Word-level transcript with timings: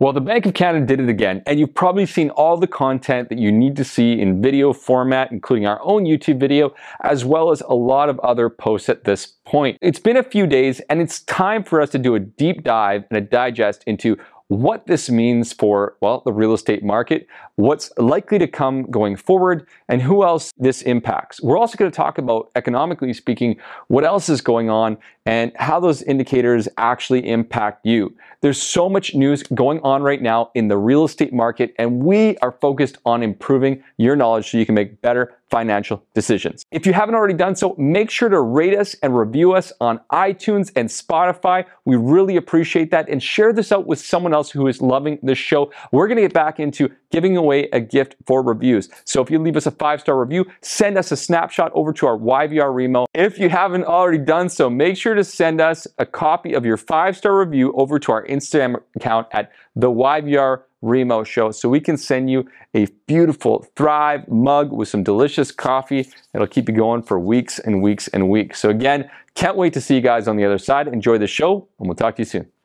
Well, 0.00 0.12
the 0.12 0.20
Bank 0.20 0.46
of 0.46 0.54
Canada 0.54 0.86
did 0.86 1.00
it 1.00 1.08
again, 1.08 1.42
and 1.44 1.58
you've 1.58 1.74
probably 1.74 2.06
seen 2.06 2.30
all 2.30 2.56
the 2.56 2.68
content 2.68 3.30
that 3.30 3.38
you 3.38 3.50
need 3.50 3.74
to 3.74 3.84
see 3.84 4.20
in 4.20 4.40
video 4.40 4.72
format, 4.72 5.32
including 5.32 5.66
our 5.66 5.80
own 5.82 6.04
YouTube 6.04 6.38
video, 6.38 6.72
as 7.02 7.24
well 7.24 7.50
as 7.50 7.62
a 7.62 7.74
lot 7.74 8.08
of 8.08 8.20
other 8.20 8.48
posts 8.48 8.88
at 8.88 9.02
this 9.02 9.26
point. 9.44 9.76
It's 9.80 9.98
been 9.98 10.16
a 10.16 10.22
few 10.22 10.46
days, 10.46 10.80
and 10.88 11.00
it's 11.00 11.22
time 11.22 11.64
for 11.64 11.80
us 11.80 11.90
to 11.90 11.98
do 11.98 12.14
a 12.14 12.20
deep 12.20 12.62
dive 12.62 13.06
and 13.10 13.18
a 13.18 13.20
digest 13.20 13.82
into 13.88 14.16
what 14.46 14.86
this 14.86 15.10
means 15.10 15.52
for, 15.52 15.96
well, 16.00 16.22
the 16.24 16.32
real 16.32 16.54
estate 16.54 16.82
market, 16.82 17.26
what's 17.56 17.92
likely 17.98 18.38
to 18.38 18.46
come 18.46 18.84
going 18.90 19.14
forward, 19.14 19.66
and 19.88 20.00
who 20.00 20.24
else 20.24 20.52
this 20.56 20.80
impacts. 20.82 21.42
We're 21.42 21.58
also 21.58 21.76
going 21.76 21.90
to 21.90 21.96
talk 21.96 22.18
about, 22.18 22.50
economically 22.54 23.12
speaking, 23.12 23.56
what 23.88 24.04
else 24.04 24.28
is 24.30 24.40
going 24.40 24.70
on 24.70 24.96
and 25.28 25.52
how 25.56 25.78
those 25.78 26.00
indicators 26.04 26.68
actually 26.78 27.28
impact 27.28 27.84
you. 27.84 28.16
There's 28.40 28.60
so 28.60 28.88
much 28.88 29.14
news 29.14 29.42
going 29.42 29.78
on 29.80 30.02
right 30.02 30.22
now 30.22 30.50
in 30.54 30.68
the 30.68 30.78
real 30.78 31.04
estate 31.04 31.34
market, 31.34 31.74
and 31.78 32.02
we 32.02 32.38
are 32.38 32.52
focused 32.52 32.96
on 33.04 33.22
improving 33.22 33.84
your 33.98 34.16
knowledge 34.16 34.50
so 34.50 34.56
you 34.56 34.64
can 34.64 34.74
make 34.74 35.02
better 35.02 35.34
financial 35.50 36.02
decisions. 36.14 36.64
If 36.70 36.86
you 36.86 36.92
haven't 36.92 37.14
already 37.14 37.34
done 37.34 37.56
so, 37.56 37.74
make 37.78 38.10
sure 38.10 38.28
to 38.28 38.40
rate 38.40 38.76
us 38.76 38.94
and 39.02 39.16
review 39.18 39.52
us 39.52 39.72
on 39.80 40.00
iTunes 40.12 40.70
and 40.76 40.88
Spotify. 40.88 41.64
We 41.84 41.96
really 41.96 42.36
appreciate 42.36 42.90
that. 42.92 43.08
And 43.08 43.22
share 43.22 43.52
this 43.52 43.72
out 43.72 43.86
with 43.86 43.98
someone 43.98 44.34
else 44.34 44.50
who 44.50 44.66
is 44.66 44.80
loving 44.80 45.18
the 45.22 45.34
show. 45.34 45.72
We're 45.92 46.06
going 46.06 46.16
to 46.16 46.22
get 46.22 46.34
back 46.34 46.60
into 46.60 46.90
giving 47.10 47.36
away 47.36 47.68
a 47.72 47.80
gift 47.80 48.16
for 48.26 48.42
reviews. 48.42 48.88
So 49.04 49.22
if 49.22 49.30
you 49.30 49.38
leave 49.38 49.56
us 49.56 49.66
a 49.66 49.70
five 49.70 50.00
star 50.00 50.18
review, 50.18 50.46
send 50.60 50.98
us 50.98 51.12
a 51.12 51.16
snapshot 51.16 51.72
over 51.74 51.92
to 51.94 52.06
our 52.06 52.18
YVR 52.18 52.74
Remo. 52.74 53.06
If 53.14 53.38
you 53.38 53.48
haven't 53.48 53.84
already 53.84 54.18
done 54.18 54.48
so, 54.48 54.68
make 54.70 54.96
sure 54.96 55.14
to 55.14 55.24
send 55.24 55.60
us 55.60 55.86
a 55.98 56.06
copy 56.06 56.54
of 56.54 56.64
your 56.64 56.76
five 56.76 57.16
star 57.16 57.38
review 57.38 57.72
over 57.74 57.98
to 57.98 58.12
our 58.12 58.26
Instagram 58.26 58.80
account 58.96 59.26
at 59.32 59.52
the 59.74 59.88
YVR 59.88 60.62
Remo 60.80 61.24
Show 61.24 61.50
so 61.50 61.68
we 61.68 61.80
can 61.80 61.96
send 61.96 62.30
you 62.30 62.48
a 62.74 62.86
beautiful 63.06 63.66
Thrive 63.74 64.28
mug 64.28 64.72
with 64.72 64.88
some 64.88 65.02
delicious 65.02 65.50
coffee. 65.50 66.08
It'll 66.34 66.46
keep 66.46 66.68
you 66.68 66.74
going 66.74 67.02
for 67.02 67.18
weeks 67.18 67.58
and 67.58 67.82
weeks 67.82 68.08
and 68.08 68.30
weeks. 68.30 68.60
So, 68.60 68.70
again, 68.70 69.10
can't 69.34 69.56
wait 69.56 69.72
to 69.74 69.80
see 69.80 69.96
you 69.96 70.00
guys 70.00 70.28
on 70.28 70.36
the 70.36 70.44
other 70.44 70.58
side. 70.58 70.88
Enjoy 70.88 71.18
the 71.18 71.26
show, 71.26 71.68
and 71.78 71.88
we'll 71.88 71.96
talk 71.96 72.16
to 72.16 72.22
you 72.22 72.26
soon. 72.26 72.57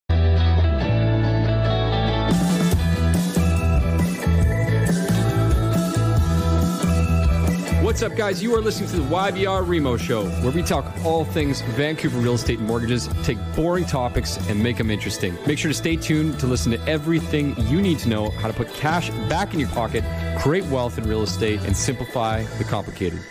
Up, 8.03 8.15
guys? 8.17 8.43
You 8.43 8.53
are 8.53 8.59
listening 8.59 8.89
to 8.89 8.97
the 8.97 9.03
YVR 9.03 9.65
Remo 9.65 9.95
Show, 9.95 10.25
where 10.41 10.51
we 10.51 10.61
talk 10.61 10.85
all 11.05 11.23
things 11.23 11.61
Vancouver 11.61 12.19
real 12.19 12.33
estate 12.33 12.59
and 12.59 12.67
mortgages, 12.67 13.07
take 13.23 13.37
boring 13.55 13.85
topics, 13.85 14.37
and 14.49 14.61
make 14.61 14.77
them 14.77 14.91
interesting. 14.91 15.37
Make 15.47 15.57
sure 15.57 15.71
to 15.71 15.77
stay 15.77 15.95
tuned 15.95 16.37
to 16.41 16.47
listen 16.47 16.71
to 16.73 16.81
everything 16.85 17.55
you 17.67 17.81
need 17.81 17.99
to 17.99 18.09
know 18.09 18.29
how 18.31 18.49
to 18.49 18.53
put 18.53 18.73
cash 18.73 19.09
back 19.29 19.53
in 19.53 19.59
your 19.59 19.69
pocket, 19.69 20.03
create 20.39 20.65
wealth 20.65 20.97
in 20.97 21.07
real 21.07 21.21
estate, 21.21 21.61
and 21.61 21.77
simplify 21.77 22.43
the 22.57 22.65
complicated. 22.65 23.21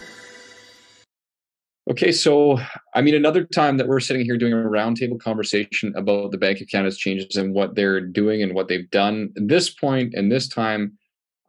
Okay, 1.90 2.10
so 2.10 2.58
I 2.94 3.02
mean, 3.02 3.14
another 3.14 3.44
time 3.44 3.76
that 3.76 3.88
we're 3.88 4.00
sitting 4.00 4.24
here 4.24 4.38
doing 4.38 4.54
a 4.54 4.56
roundtable 4.56 5.20
conversation 5.20 5.92
about 5.96 6.30
the 6.30 6.38
Bank 6.38 6.62
of 6.62 6.68
Canada's 6.68 6.96
changes 6.96 7.36
and 7.36 7.52
what 7.52 7.74
they're 7.74 8.00
doing 8.00 8.42
and 8.42 8.54
what 8.54 8.68
they've 8.68 8.90
done. 8.90 9.34
At 9.36 9.48
this 9.48 9.68
point 9.68 10.14
and 10.14 10.32
this 10.32 10.48
time, 10.48 10.96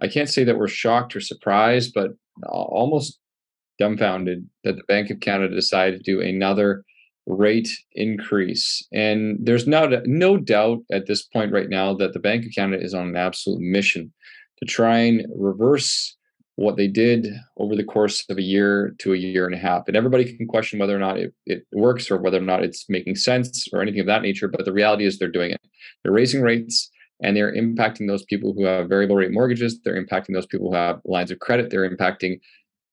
I 0.02 0.10
can't 0.10 0.28
say 0.28 0.44
that 0.44 0.58
we're 0.58 0.68
shocked 0.68 1.16
or 1.16 1.22
surprised, 1.22 1.94
but 1.94 2.12
almost 2.48 3.20
dumbfounded 3.80 4.48
that 4.64 4.76
the 4.76 4.84
Bank 4.88 5.10
of 5.10 5.20
Canada 5.20 5.54
decided 5.56 6.04
to 6.04 6.12
do 6.12 6.22
another 6.22 6.84
rate 7.26 7.70
increase. 7.94 8.86
And 8.92 9.38
there's 9.42 9.68
no, 9.68 10.02
no 10.06 10.38
doubt 10.38 10.80
at 10.92 11.08
this 11.08 11.24
point 11.24 11.52
right 11.52 11.70
now 11.70 11.94
that 11.96 12.14
the 12.14 12.20
Bank 12.20 12.46
of 12.46 12.52
Canada 12.54 12.84
is 12.84 12.94
on 12.94 13.08
an 13.08 13.16
absolute 13.16 13.62
mission 13.62 14.12
to 14.60 14.66
try 14.66 14.98
and 15.00 15.26
reverse 15.36 16.16
what 16.56 16.78
they 16.78 16.88
did 16.88 17.28
over 17.58 17.76
the 17.76 17.84
course 17.84 18.24
of 18.30 18.38
a 18.38 18.42
year 18.42 18.94
to 19.00 19.14
a 19.14 19.18
year 19.18 19.46
and 19.46 19.56
a 19.56 19.58
half. 19.58 19.88
And 19.88 19.98
everybody 19.98 20.38
can 20.38 20.48
question 20.48 20.78
whether 20.78 20.96
or 20.96 21.00
not 21.00 21.18
it, 21.18 21.34
it 21.48 21.66
works 21.72 22.12
or 22.12 22.18
whether 22.18 22.38
or 22.38 22.42
not 22.42 22.64
it's 22.64 22.86
making 22.90 23.16
sense 23.16 23.68
or 23.74 23.82
anything 23.82 24.02
of 24.02 24.06
that 24.06 24.22
nature. 24.22 24.48
But 24.48 24.66
the 24.66 24.74
reality 24.74 25.06
is 25.06 25.18
they're 25.18 25.30
doing 25.30 25.52
it. 25.52 25.62
They're 26.04 26.14
raising 26.14 26.44
rates 26.44 26.92
and 27.22 27.36
they're 27.36 27.54
impacting 27.54 28.08
those 28.08 28.24
people 28.24 28.54
who 28.54 28.66
have 28.66 28.90
variable 28.90 29.16
rate 29.16 29.32
mortgages. 29.32 29.80
They're 29.82 30.02
impacting 30.02 30.34
those 30.34 30.46
people 30.46 30.70
who 30.70 30.76
have 30.76 31.02
lines 31.06 31.32
of 31.32 31.40
credit. 31.40 31.70
They're 31.70 31.90
impacting 31.90 32.40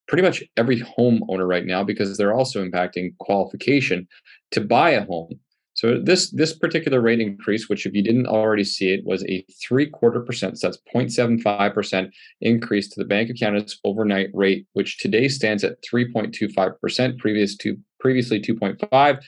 pretty 0.09 0.23
much 0.23 0.43
every 0.57 0.81
homeowner 0.81 1.49
right 1.49 1.65
now 1.65 1.85
because 1.85 2.17
they're 2.17 2.35
also 2.35 2.65
impacting 2.65 3.17
qualification 3.19 4.09
to 4.51 4.61
buy 4.61 4.91
a 4.91 5.05
home. 5.05 5.39
So 5.75 5.99
this 5.99 6.31
this 6.33 6.53
particular 6.53 7.01
rate 7.01 7.21
increase, 7.21 7.69
which 7.69 7.87
if 7.87 7.95
you 7.95 8.03
didn't 8.03 8.27
already 8.27 8.65
see 8.65 8.93
it, 8.93 9.05
was 9.05 9.25
a 9.25 9.45
three 9.63 9.89
quarter 9.89 10.21
percent. 10.21 10.59
So 10.59 10.67
that's 10.67 10.79
0.75 10.95 11.73
percent 11.73 12.11
increase 12.41 12.89
to 12.89 13.01
the 13.01 13.07
Bank 13.07 13.31
of 13.31 13.37
Canada's 13.37 13.79
overnight 13.85 14.29
rate, 14.35 14.67
which 14.75 14.99
today 14.99 15.29
stands 15.29 15.65
at 15.65 15.83
3.25 15.83 16.79
percent, 16.81 17.19
previous 17.19 17.57
to 17.59 17.79
previously 18.01 18.41
2.5. 18.41 19.23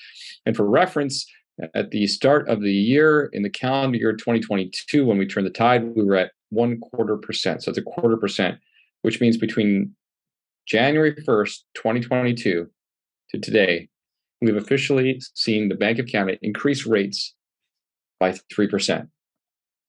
And 0.44 0.56
for 0.56 0.68
reference, 0.68 1.26
at 1.74 1.90
the 1.90 2.06
start 2.06 2.48
of 2.48 2.62
the 2.62 2.72
year 2.72 3.30
in 3.32 3.42
the 3.42 3.50
calendar 3.50 3.98
year 3.98 4.12
2022, 4.12 5.04
when 5.04 5.18
we 5.18 5.26
turned 5.26 5.46
the 5.46 5.50
tide, 5.50 5.94
we 5.94 6.04
were 6.04 6.16
at 6.16 6.32
one 6.50 6.80
quarter 6.80 7.16
percent. 7.16 7.62
So 7.62 7.70
it's 7.70 7.78
a 7.78 7.82
quarter 7.82 8.16
percent, 8.16 8.58
which 9.02 9.20
means 9.20 9.36
between 9.36 9.94
January 10.66 11.14
1st, 11.14 11.58
2022 11.74 12.68
to 13.30 13.40
today, 13.40 13.88
we've 14.40 14.56
officially 14.56 15.20
seen 15.34 15.68
the 15.68 15.74
Bank 15.74 15.98
of 15.98 16.06
Canada 16.06 16.38
increase 16.42 16.86
rates 16.86 17.34
by 18.20 18.32
3%. 18.32 19.08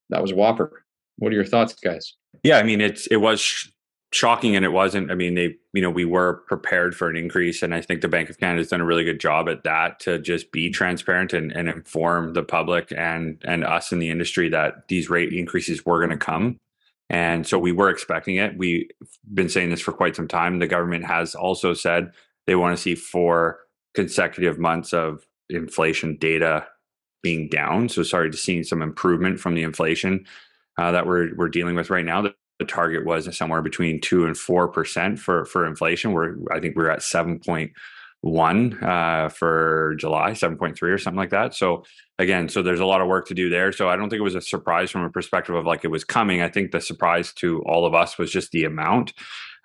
That 0.09 0.21
was 0.21 0.31
a 0.31 0.35
whopper. 0.35 0.85
What 1.17 1.31
are 1.31 1.35
your 1.35 1.45
thoughts, 1.45 1.73
guys? 1.75 2.13
Yeah, 2.43 2.57
I 2.57 2.63
mean, 2.63 2.81
it's 2.81 3.07
it 3.07 3.17
was 3.17 3.71
shocking 4.13 4.55
and 4.55 4.63
it 4.63 4.71
wasn't. 4.71 5.11
I 5.11 5.15
mean 5.15 5.35
they 5.35 5.55
you 5.73 5.81
know 5.81 5.89
we 5.89 6.05
were 6.05 6.43
prepared 6.47 6.95
for 6.95 7.09
an 7.09 7.17
increase 7.17 7.63
and 7.63 7.73
i 7.73 7.81
think 7.81 8.01
the 8.01 8.07
bank 8.07 8.29
of 8.29 8.39
canada 8.39 8.59
has 8.59 8.69
done 8.69 8.81
a 8.81 8.85
really 8.85 9.03
good 9.03 9.19
job 9.19 9.49
at 9.49 9.63
that 9.63 9.99
to 10.01 10.19
just 10.19 10.51
be 10.51 10.69
transparent 10.69 11.33
and, 11.33 11.51
and 11.51 11.67
inform 11.67 12.33
the 12.33 12.43
public 12.43 12.93
and 12.95 13.41
and 13.43 13.63
us 13.63 13.91
in 13.91 13.99
the 13.99 14.09
industry 14.09 14.49
that 14.49 14.87
these 14.87 15.09
rate 15.09 15.33
increases 15.33 15.85
were 15.85 15.99
going 15.99 16.17
to 16.17 16.25
come. 16.25 16.57
And 17.09 17.45
so 17.45 17.59
we 17.59 17.71
were 17.71 17.89
expecting 17.89 18.37
it. 18.37 18.57
We've 18.57 18.89
been 19.33 19.49
saying 19.49 19.69
this 19.69 19.81
for 19.81 19.91
quite 19.91 20.15
some 20.15 20.27
time. 20.27 20.59
The 20.59 20.67
government 20.67 21.05
has 21.05 21.35
also 21.35 21.73
said 21.73 22.11
they 22.47 22.55
want 22.55 22.75
to 22.75 22.81
see 22.81 22.95
four 22.95 23.59
consecutive 23.93 24.57
months 24.57 24.93
of 24.93 25.25
inflation 25.49 26.17
data 26.17 26.65
being 27.21 27.49
down. 27.49 27.89
So 27.89 28.03
sorry 28.03 28.31
to 28.31 28.37
see 28.37 28.63
some 28.63 28.81
improvement 28.81 29.39
from 29.39 29.53
the 29.53 29.63
inflation 29.63 30.25
uh, 30.77 30.91
that 30.91 31.05
we're 31.05 31.35
we're 31.35 31.49
dealing 31.49 31.75
with 31.75 31.89
right 31.89 32.05
now 32.05 32.21
the 32.63 32.71
target 32.71 33.05
was 33.05 33.35
somewhere 33.35 33.61
between 33.61 33.99
two 33.99 34.25
and 34.25 34.37
four 34.37 34.67
percent 34.67 35.19
for 35.19 35.45
for 35.45 35.65
inflation. 35.65 36.13
Where 36.13 36.35
I 36.51 36.59
think 36.59 36.75
we 36.75 36.83
are 36.83 36.91
at 36.91 37.03
seven 37.03 37.39
point 37.39 37.71
one 38.21 38.81
uh, 38.81 39.27
for 39.29 39.95
July, 39.99 40.33
seven 40.33 40.57
point 40.57 40.77
three 40.77 40.91
or 40.91 40.97
something 40.97 41.17
like 41.17 41.31
that. 41.31 41.53
So 41.53 41.83
again, 42.17 42.47
so 42.47 42.61
there's 42.61 42.79
a 42.79 42.85
lot 42.85 43.01
of 43.01 43.07
work 43.07 43.27
to 43.27 43.33
do 43.33 43.49
there. 43.49 43.71
So 43.73 43.89
I 43.89 43.97
don't 43.97 44.09
think 44.09 44.19
it 44.19 44.23
was 44.23 44.35
a 44.35 44.41
surprise 44.41 44.91
from 44.91 45.03
a 45.03 45.09
perspective 45.09 45.55
of 45.55 45.65
like 45.65 45.83
it 45.83 45.89
was 45.89 46.05
coming. 46.05 46.41
I 46.41 46.49
think 46.49 46.71
the 46.71 46.79
surprise 46.79 47.33
to 47.33 47.61
all 47.63 47.85
of 47.85 47.93
us 47.93 48.17
was 48.17 48.31
just 48.31 48.51
the 48.51 48.63
amount. 48.63 49.13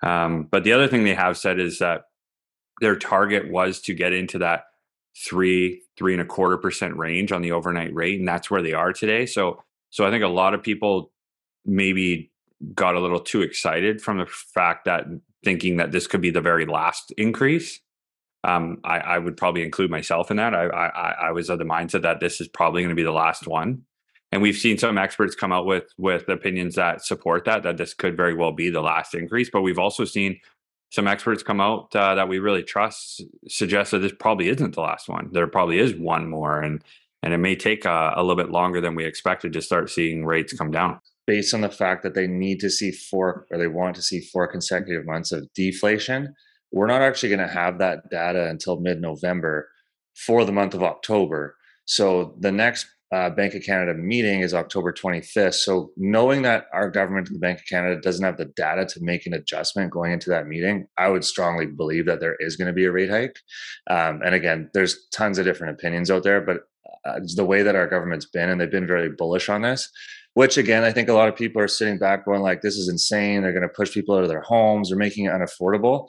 Um, 0.03 0.47
but 0.51 0.63
the 0.63 0.73
other 0.73 0.87
thing 0.87 1.03
they 1.03 1.15
have 1.15 1.37
said 1.37 1.59
is 1.59 1.79
that 1.79 2.01
their 2.81 2.97
target 2.97 3.49
was 3.49 3.81
to 3.81 3.93
get 3.93 4.13
into 4.13 4.39
that 4.39 4.63
three 5.17 5.81
three 5.97 6.13
and 6.13 6.21
a 6.21 6.25
quarter 6.25 6.57
percent 6.57 6.97
range 6.97 7.31
on 7.31 7.41
the 7.41 7.53
overnight 7.53 7.93
rate, 7.93 8.19
and 8.19 8.27
that's 8.27 8.51
where 8.51 8.61
they 8.61 8.73
are 8.73 8.93
today. 8.93 9.25
So 9.25 9.63
so 9.89 10.05
I 10.05 10.11
think 10.11 10.23
a 10.23 10.27
lot 10.27 10.53
of 10.53 10.61
people 10.61 11.11
maybe 11.65 12.31
got 12.73 12.95
a 12.95 12.99
little 12.99 13.19
too 13.19 13.41
excited 13.41 14.01
from 14.01 14.17
the 14.17 14.25
fact 14.25 14.85
that 14.85 15.05
thinking 15.43 15.77
that 15.77 15.91
this 15.91 16.07
could 16.07 16.21
be 16.21 16.31
the 16.31 16.41
very 16.41 16.65
last 16.65 17.11
increase. 17.11 17.79
Um, 18.43 18.79
I, 18.83 18.99
I, 18.99 19.17
would 19.17 19.35
probably 19.35 19.63
include 19.63 19.91
myself 19.91 20.31
in 20.31 20.37
that. 20.37 20.53
I, 20.53 20.67
I, 20.67 21.15
I 21.27 21.31
was 21.31 21.49
of 21.49 21.59
the 21.59 21.65
mindset 21.65 22.03
that 22.03 22.21
this 22.21 22.39
is 22.39 22.47
probably 22.47 22.81
going 22.81 22.89
to 22.89 22.95
be 22.95 23.03
the 23.03 23.11
last 23.11 23.47
one, 23.47 23.83
and 24.31 24.41
we've 24.41 24.55
seen 24.55 24.77
some 24.77 24.97
experts 24.97 25.35
come 25.35 25.51
out 25.51 25.65
with 25.65 25.85
with 25.97 26.29
opinions 26.29 26.75
that 26.75 27.03
support 27.03 27.43
that 27.45 27.63
that 27.63 27.75
this 27.75 27.93
could 27.93 28.15
very 28.15 28.33
well 28.33 28.53
be 28.53 28.69
the 28.69 28.81
last 28.81 29.13
increase. 29.13 29.49
But 29.49 29.61
we've 29.61 29.79
also 29.79 30.05
seen 30.05 30.39
some 30.89 31.05
experts 31.05 31.43
come 31.43 31.59
out 31.59 31.93
uh, 31.93 32.15
that 32.15 32.29
we 32.29 32.39
really 32.39 32.63
trust 32.63 33.23
suggest 33.49 33.91
that 33.91 33.99
this 33.99 34.13
probably 34.17 34.47
isn't 34.47 34.73
the 34.73 34.81
last 34.81 35.09
one. 35.09 35.29
There 35.33 35.47
probably 35.47 35.79
is 35.79 35.93
one 35.95 36.29
more, 36.29 36.61
and 36.61 36.81
and 37.21 37.33
it 37.33 37.39
may 37.39 37.57
take 37.57 37.83
a, 37.83 38.13
a 38.15 38.23
little 38.23 38.41
bit 38.41 38.51
longer 38.51 38.79
than 38.79 38.95
we 38.95 39.03
expected 39.03 39.51
to 39.51 39.61
start 39.61 39.89
seeing 39.89 40.25
rates 40.25 40.53
come 40.53 40.71
down 40.71 41.01
based 41.29 41.53
on 41.53 41.61
the 41.61 41.69
fact 41.69 42.01
that 42.01 42.15
they 42.15 42.25
need 42.25 42.59
to 42.59 42.71
see 42.71 42.91
four 42.91 43.45
or 43.51 43.59
they 43.59 43.67
want 43.67 43.95
to 43.95 44.01
see 44.01 44.19
four 44.19 44.47
consecutive 44.47 45.05
months 45.05 45.31
of 45.31 45.47
deflation. 45.53 46.33
We're 46.71 46.87
not 46.87 47.03
actually 47.03 47.29
going 47.29 47.47
to 47.47 47.53
have 47.53 47.77
that 47.77 48.09
data 48.09 48.47
until 48.49 48.79
mid 48.79 48.99
November 48.99 49.69
for 50.25 50.43
the 50.43 50.51
month 50.51 50.73
of 50.73 50.81
October. 50.81 51.55
So 51.85 52.35
the 52.39 52.51
next 52.51 52.87
uh, 53.11 53.29
Bank 53.29 53.53
of 53.53 53.61
Canada 53.61 53.93
meeting 53.93 54.39
is 54.39 54.55
October 54.55 54.91
25th. 54.91 55.53
So 55.53 55.91
knowing 55.97 56.41
that 56.41 56.65
our 56.73 56.89
government, 56.89 57.29
the 57.31 57.37
Bank 57.37 57.59
of 57.59 57.65
Canada, 57.67 58.01
doesn't 58.01 58.25
have 58.25 58.37
the 58.37 58.45
data 58.45 58.87
to 58.87 58.99
make 59.03 59.27
an 59.27 59.35
adjustment 59.35 59.91
going 59.91 60.11
into 60.11 60.31
that 60.31 60.47
meeting, 60.47 60.87
I 60.97 61.09
would 61.09 61.23
strongly 61.23 61.67
believe 61.67 62.07
that 62.07 62.19
there 62.19 62.37
is 62.39 62.55
going 62.55 62.69
to 62.69 62.73
be 62.73 62.85
a 62.85 62.91
rate 62.91 63.11
hike. 63.11 63.37
Um, 63.87 64.21
and 64.25 64.33
again, 64.33 64.71
there's 64.73 65.07
tons 65.11 65.37
of 65.37 65.45
different 65.45 65.75
opinions 65.75 66.09
out 66.09 66.23
there, 66.23 66.41
but 66.41 66.61
uh, 67.05 67.19
the 67.35 67.45
way 67.45 67.61
that 67.61 67.75
our 67.75 67.87
government's 67.87 68.25
been, 68.25 68.49
and 68.49 68.59
they've 68.59 68.71
been 68.71 68.87
very 68.87 69.09
bullish 69.09 69.47
on 69.47 69.61
this, 69.61 69.89
which 70.33 70.57
again, 70.57 70.83
I 70.83 70.91
think 70.91 71.09
a 71.09 71.13
lot 71.13 71.27
of 71.27 71.35
people 71.35 71.61
are 71.61 71.67
sitting 71.67 71.97
back 71.97 72.25
going 72.25 72.41
like, 72.41 72.61
this 72.61 72.77
is 72.77 72.87
insane. 72.87 73.41
They're 73.41 73.53
going 73.53 73.63
to 73.63 73.69
push 73.69 73.93
people 73.93 74.15
out 74.15 74.23
of 74.23 74.29
their 74.29 74.41
homes. 74.41 74.89
They're 74.89 74.97
making 74.97 75.25
it 75.25 75.31
unaffordable. 75.31 76.07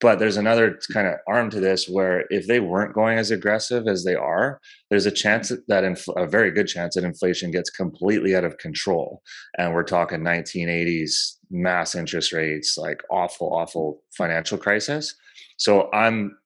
But 0.00 0.18
there's 0.18 0.36
another 0.36 0.78
kind 0.92 1.06
of 1.06 1.14
arm 1.28 1.50
to 1.50 1.60
this 1.60 1.86
where 1.88 2.24
if 2.30 2.46
they 2.46 2.60
weren't 2.60 2.94
going 2.94 3.18
as 3.18 3.30
aggressive 3.30 3.86
as 3.86 4.04
they 4.04 4.14
are, 4.14 4.60
there's 4.90 5.06
a 5.06 5.10
chance 5.10 5.50
that 5.68 5.84
infl- 5.84 6.22
a 6.22 6.26
very 6.26 6.50
good 6.50 6.66
chance 6.66 6.94
that 6.94 7.04
inflation 7.04 7.50
gets 7.50 7.70
completely 7.70 8.34
out 8.34 8.44
of 8.44 8.58
control. 8.58 9.22
And 9.58 9.74
we're 9.74 9.82
talking 9.82 10.20
1980s 10.20 11.36
mass 11.50 11.94
interest 11.94 12.32
rates, 12.32 12.76
like 12.78 13.02
awful, 13.10 13.52
awful 13.54 14.02
financial 14.16 14.58
crisis. 14.58 15.14
So 15.56 15.90
I'm 15.92 16.36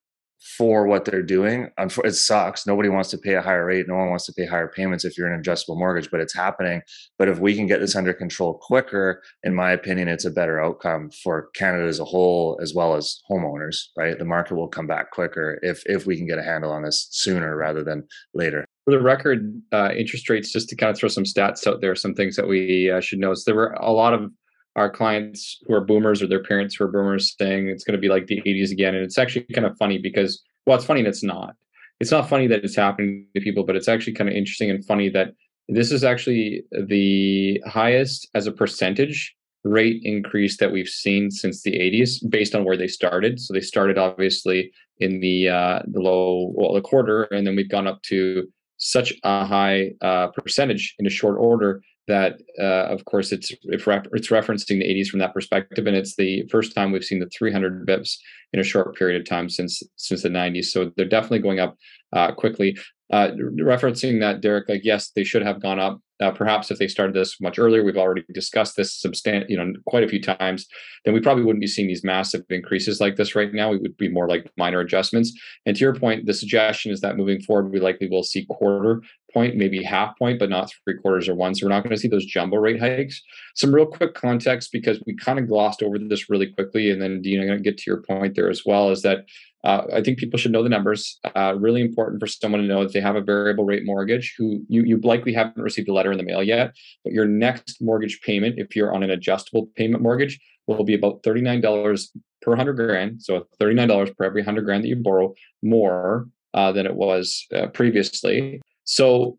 for 0.57 0.87
what 0.87 1.05
they're 1.05 1.23
doing. 1.23 1.69
It 1.79 2.15
sucks. 2.15 2.67
Nobody 2.67 2.89
wants 2.89 3.11
to 3.11 3.19
pay 3.19 3.35
a 3.35 3.43
higher 3.43 3.67
rate. 3.67 3.87
No 3.89 3.97
one 3.97 4.11
wants 4.11 4.27
to 4.27 4.33
pay 4.33 4.47
higher 4.47 4.69
payments 4.69 5.05
if 5.05 5.17
you're 5.17 5.33
an 5.33 5.39
adjustable 5.39 5.79
mortgage, 5.79 6.11
but 6.11 6.21
it's 6.21 6.35
happening. 6.35 6.83
But 7.19 7.29
if 7.29 7.39
we 7.39 7.55
can 7.55 7.67
get 7.67 7.81
this 7.81 7.97
under 7.97 8.13
control 8.13 8.59
quicker, 8.61 9.23
in 9.43 9.55
my 9.55 9.73
opinion, 9.73 10.09
it's 10.09 10.25
a 10.25 10.31
better 10.31 10.61
outcome 10.61 11.11
for 11.23 11.49
Canada 11.55 11.87
as 11.87 12.01
a 12.01 12.05
whole, 12.05 12.59
as 12.63 12.75
well 12.75 12.95
as 12.95 13.21
homeowners. 13.31 13.77
Right, 13.97 14.19
the 14.19 14.25
market 14.25 14.55
will 14.55 14.69
come 14.69 14.87
back 14.87 15.11
quicker 15.11 15.59
if 15.63 15.83
if 15.87 16.07
we 16.07 16.17
can 16.17 16.27
get 16.27 16.39
a 16.39 16.43
handle 16.43 16.71
on 16.71 16.83
this 16.83 17.09
sooner 17.11 17.57
rather 17.57 17.83
than 17.83 18.07
later. 18.35 18.65
For 18.85 18.93
the 18.93 19.03
record, 19.03 19.61
uh, 19.73 19.91
interest 19.95 20.31
rates, 20.31 20.53
just 20.53 20.69
to 20.71 20.77
kind 20.77 20.91
of 20.91 20.99
throw 20.99 21.11
some 21.11 21.25
stats 21.25 21.67
out 21.67 21.81
there, 21.81 21.95
some 21.95 22.15
things 22.15 22.37
that 22.37 22.49
we 22.49 22.91
uh, 22.91 23.01
should. 23.01 23.21
So 23.21 23.43
there 23.45 23.55
were 23.55 23.77
a 23.81 23.93
lot 23.93 24.15
of 24.15 24.31
our 24.79 24.89
clients 24.89 25.59
who 25.67 25.75
are 25.75 25.81
boomers 25.81 26.23
or 26.23 26.29
their 26.29 26.43
parents 26.43 26.77
who 26.77 26.85
are 26.85 26.93
boomers 26.93 27.35
saying 27.39 27.69
it's 27.69 27.85
going 27.85 27.97
to 27.97 28.01
be 28.01 28.09
like 28.09 28.27
the 28.29 28.41
80s 28.47 28.71
again. 28.71 28.95
And 28.95 29.05
it's 29.05 29.19
actually 29.19 29.43
kind 29.53 29.67
of 29.67 29.77
funny 29.77 29.99
because, 29.99 30.43
well, 30.67 30.77
it's 30.77 30.87
funny 30.87 31.01
and 31.01 31.09
it's 31.09 31.25
not. 31.25 31.57
It's 32.01 32.13
not 32.13 32.29
funny 32.29 32.47
that 32.47 32.65
it's 32.65 32.77
happening 32.77 33.27
to 33.35 33.41
people, 33.41 33.65
but 33.65 33.75
it's 33.75 33.89
actually 33.89 34.13
kind 34.13 34.31
of 34.31 34.37
interesting 34.37 34.71
and 34.71 34.85
funny 34.87 35.09
that 35.11 35.33
this 35.69 35.91
is 35.91 36.05
actually 36.05 36.63
the 36.71 37.61
highest 37.67 38.29
as 38.35 38.47
a 38.47 38.53
percentage 38.53 39.35
rate 39.65 40.01
increase 40.05 40.59
that 40.59 40.71
we've 40.71 40.89
seen 40.89 41.33
since 41.33 41.63
the 41.63 41.73
80s 41.73 42.19
based 42.31 42.55
on 42.55 42.65
where 42.65 42.77
they 42.77 42.87
started. 42.87 43.41
So 43.41 43.53
they 43.53 43.61
started 43.61 43.99
obviously 43.99 44.73
in 44.99 45.19
the 45.19 45.49
uh, 45.49 45.81
the 45.87 46.01
low 46.01 46.53
well 46.55 46.73
the 46.73 46.81
quarter, 46.81 47.25
and 47.25 47.47
then 47.47 47.57
we've 47.57 47.69
gone 47.69 47.89
up 47.89 48.01
to 48.03 48.49
such 48.77 49.13
a 49.25 49.45
high 49.45 49.91
uh, 50.01 50.29
percentage 50.29 50.95
in 51.01 51.07
a 51.07 51.11
short 51.11 51.37
order 51.39 51.83
that 52.09 52.41
uh, 52.59 52.93
of 52.93 53.05
course 53.05 53.33
it's 53.33 53.53
it's 53.65 53.85
referencing 53.85 54.81
the 54.81 54.85
80s 54.85 55.07
from 55.07 55.21
that 55.21 55.35
perspective 55.35 55.87
and 55.87 55.97
it's 55.97 56.17
the 56.17 56.45
first 56.51 56.75
time 56.75 56.91
we've 56.91 57.05
seen 57.05 57.21
the 57.21 57.31
300 57.39 57.87
bips 57.87 58.17
in 58.53 58.61
a 58.61 58.65
short 58.65 58.97
period 58.97 59.21
of 59.21 59.29
time 59.29 59.49
since 59.49 59.83
since 59.97 60.23
the 60.23 60.29
90s 60.29 60.67
so 60.67 60.91
they're 60.97 61.07
definitely 61.07 61.39
going 61.39 61.61
up 61.61 61.77
uh, 62.13 62.33
quickly 62.33 62.77
uh, 63.13 63.29
referencing 63.61 64.21
that 64.21 64.41
derek 64.41 64.69
like 64.69 64.83
yes 64.85 65.11
they 65.15 65.25
should 65.25 65.43
have 65.43 65.63
gone 65.63 65.79
up 65.79 66.01
perhaps 66.35 66.71
if 66.71 66.79
they 66.79 66.89
started 66.89 67.15
this 67.15 67.41
much 67.41 67.59
earlier, 67.59 67.85
we've 67.85 67.97
already 67.97 68.25
discussed 68.33 68.77
this 68.77 69.01
substan- 69.01 69.49
you 69.49 69.57
know, 69.57 69.73
quite 69.87 70.03
a 70.03 70.09
few 70.09 70.21
times, 70.21 70.67
then 71.05 71.15
we 71.15 71.21
probably 71.21 71.45
wouldn't 71.45 71.61
be 71.61 71.67
seeing 71.67 71.87
these 71.87 72.03
massive 72.03 72.43
increases 72.51 73.01
like 73.01 73.17
this 73.17 73.37
right 73.37 73.53
now. 73.55 73.71
We 73.71 73.79
would 73.79 73.97
be 73.97 74.09
more 74.09 74.29
like 74.29 74.51
minor 74.57 74.81
adjustments. 74.81 75.33
And 75.65 75.77
to 75.77 75.81
your 75.81 75.95
point, 75.95 76.27
the 76.27 76.35
suggestion 76.35 76.91
is 76.91 77.01
that 77.01 77.17
moving 77.17 77.41
forward, 77.41 77.73
we 77.73 77.79
likely 77.79 78.09
will 78.09 78.25
see 78.25 78.47
quarter 78.47 79.03
point, 79.33 79.57
maybe 79.57 79.83
half 79.83 80.19
point, 80.19 80.39
but 80.39 80.51
not 80.51 80.73
three 80.85 80.97
quarters 80.97 81.29
or 81.29 81.35
one. 81.35 81.55
So 81.55 81.67
we're 81.67 81.71
not 81.71 81.83
going 81.83 81.95
to 81.95 82.01
see 82.01 82.09
those 82.09 82.25
jumbo 82.25 82.57
rate 82.57 82.81
hikes. 82.81 83.23
Some 83.55 83.75
real 83.75 83.87
quick 83.87 84.15
context 84.15 84.71
because 84.73 85.03
we 85.07 85.15
kind 85.15 85.39
of 85.39 85.49
glossed 85.49 85.83
over 85.83 85.99
this 85.99 86.31
really 86.31 86.47
quickly, 86.47 86.91
and 86.91 87.01
then 87.01 87.23
Dean, 87.23 87.41
I'm 87.41 87.47
going 87.47 87.59
to 87.59 87.65
get 87.65 87.79
to 87.79 87.91
your 87.91 88.03
point 88.03 88.37
there 88.37 88.51
as 88.51 88.63
well. 88.65 88.91
Is 88.91 89.03
that 89.03 89.27
uh, 89.65 89.83
I 89.93 90.03
think 90.03 90.19
people 90.19 90.39
should 90.39 90.53
know 90.53 90.63
the 90.63 90.69
numbers. 90.69 91.19
Uh, 91.35 91.55
really 91.59 91.81
important 91.81 92.21
for 92.21 92.27
someone 92.27 92.61
to 92.61 92.67
know 92.67 92.85
that 92.85 92.93
they 92.93 93.01
have 93.01 93.17
a 93.17 93.21
variable 93.21 93.65
rate 93.65 93.85
mortgage 93.85 94.35
who 94.39 94.63
you, 94.69 94.83
you 94.85 94.99
likely 94.99 95.33
haven't 95.33 95.63
received 95.63 95.89
a 95.89 95.93
letter 95.93 96.13
in 96.13 96.19
the 96.19 96.25
mail 96.25 96.43
yet, 96.43 96.77
but 97.03 97.13
your 97.13 97.27
next 97.27 97.83
mortgage 97.83 98.21
payment, 98.23 98.55
if 98.59 98.77
you're 98.77 98.95
on 98.95 99.03
an 99.03 99.11
adjustable 99.11 99.69
payment 99.75 100.03
mortgage, 100.03 100.41
will 100.69 100.85
be 100.85 100.95
about 100.95 101.23
$39 101.23 102.09
per 102.43 102.51
100 102.53 102.75
grand. 102.75 103.23
So 103.23 103.47
$39 103.61 104.17
per 104.17 104.25
every 104.25 104.43
100 104.43 104.63
grand 104.63 104.85
that 104.85 104.89
you 104.89 104.97
borrow 104.97 105.35
more 105.63 106.29
uh, 106.55 106.73
than 106.73 106.87
it 106.87 106.95
was 106.95 107.47
uh, 107.55 107.67
previously. 107.69 108.61
So 108.89 109.39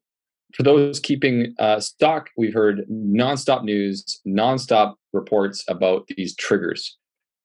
for 0.54 0.62
those 0.62 1.00
keeping 1.00 1.56
uh, 1.58 1.80
stock, 1.80 2.30
we've 2.38 2.54
heard 2.54 2.86
nonstop 2.90 3.64
news, 3.64 4.22
nonstop 4.26 4.94
reports 5.12 5.66
about 5.68 6.08
these 6.08 6.36
triggers. 6.36 6.98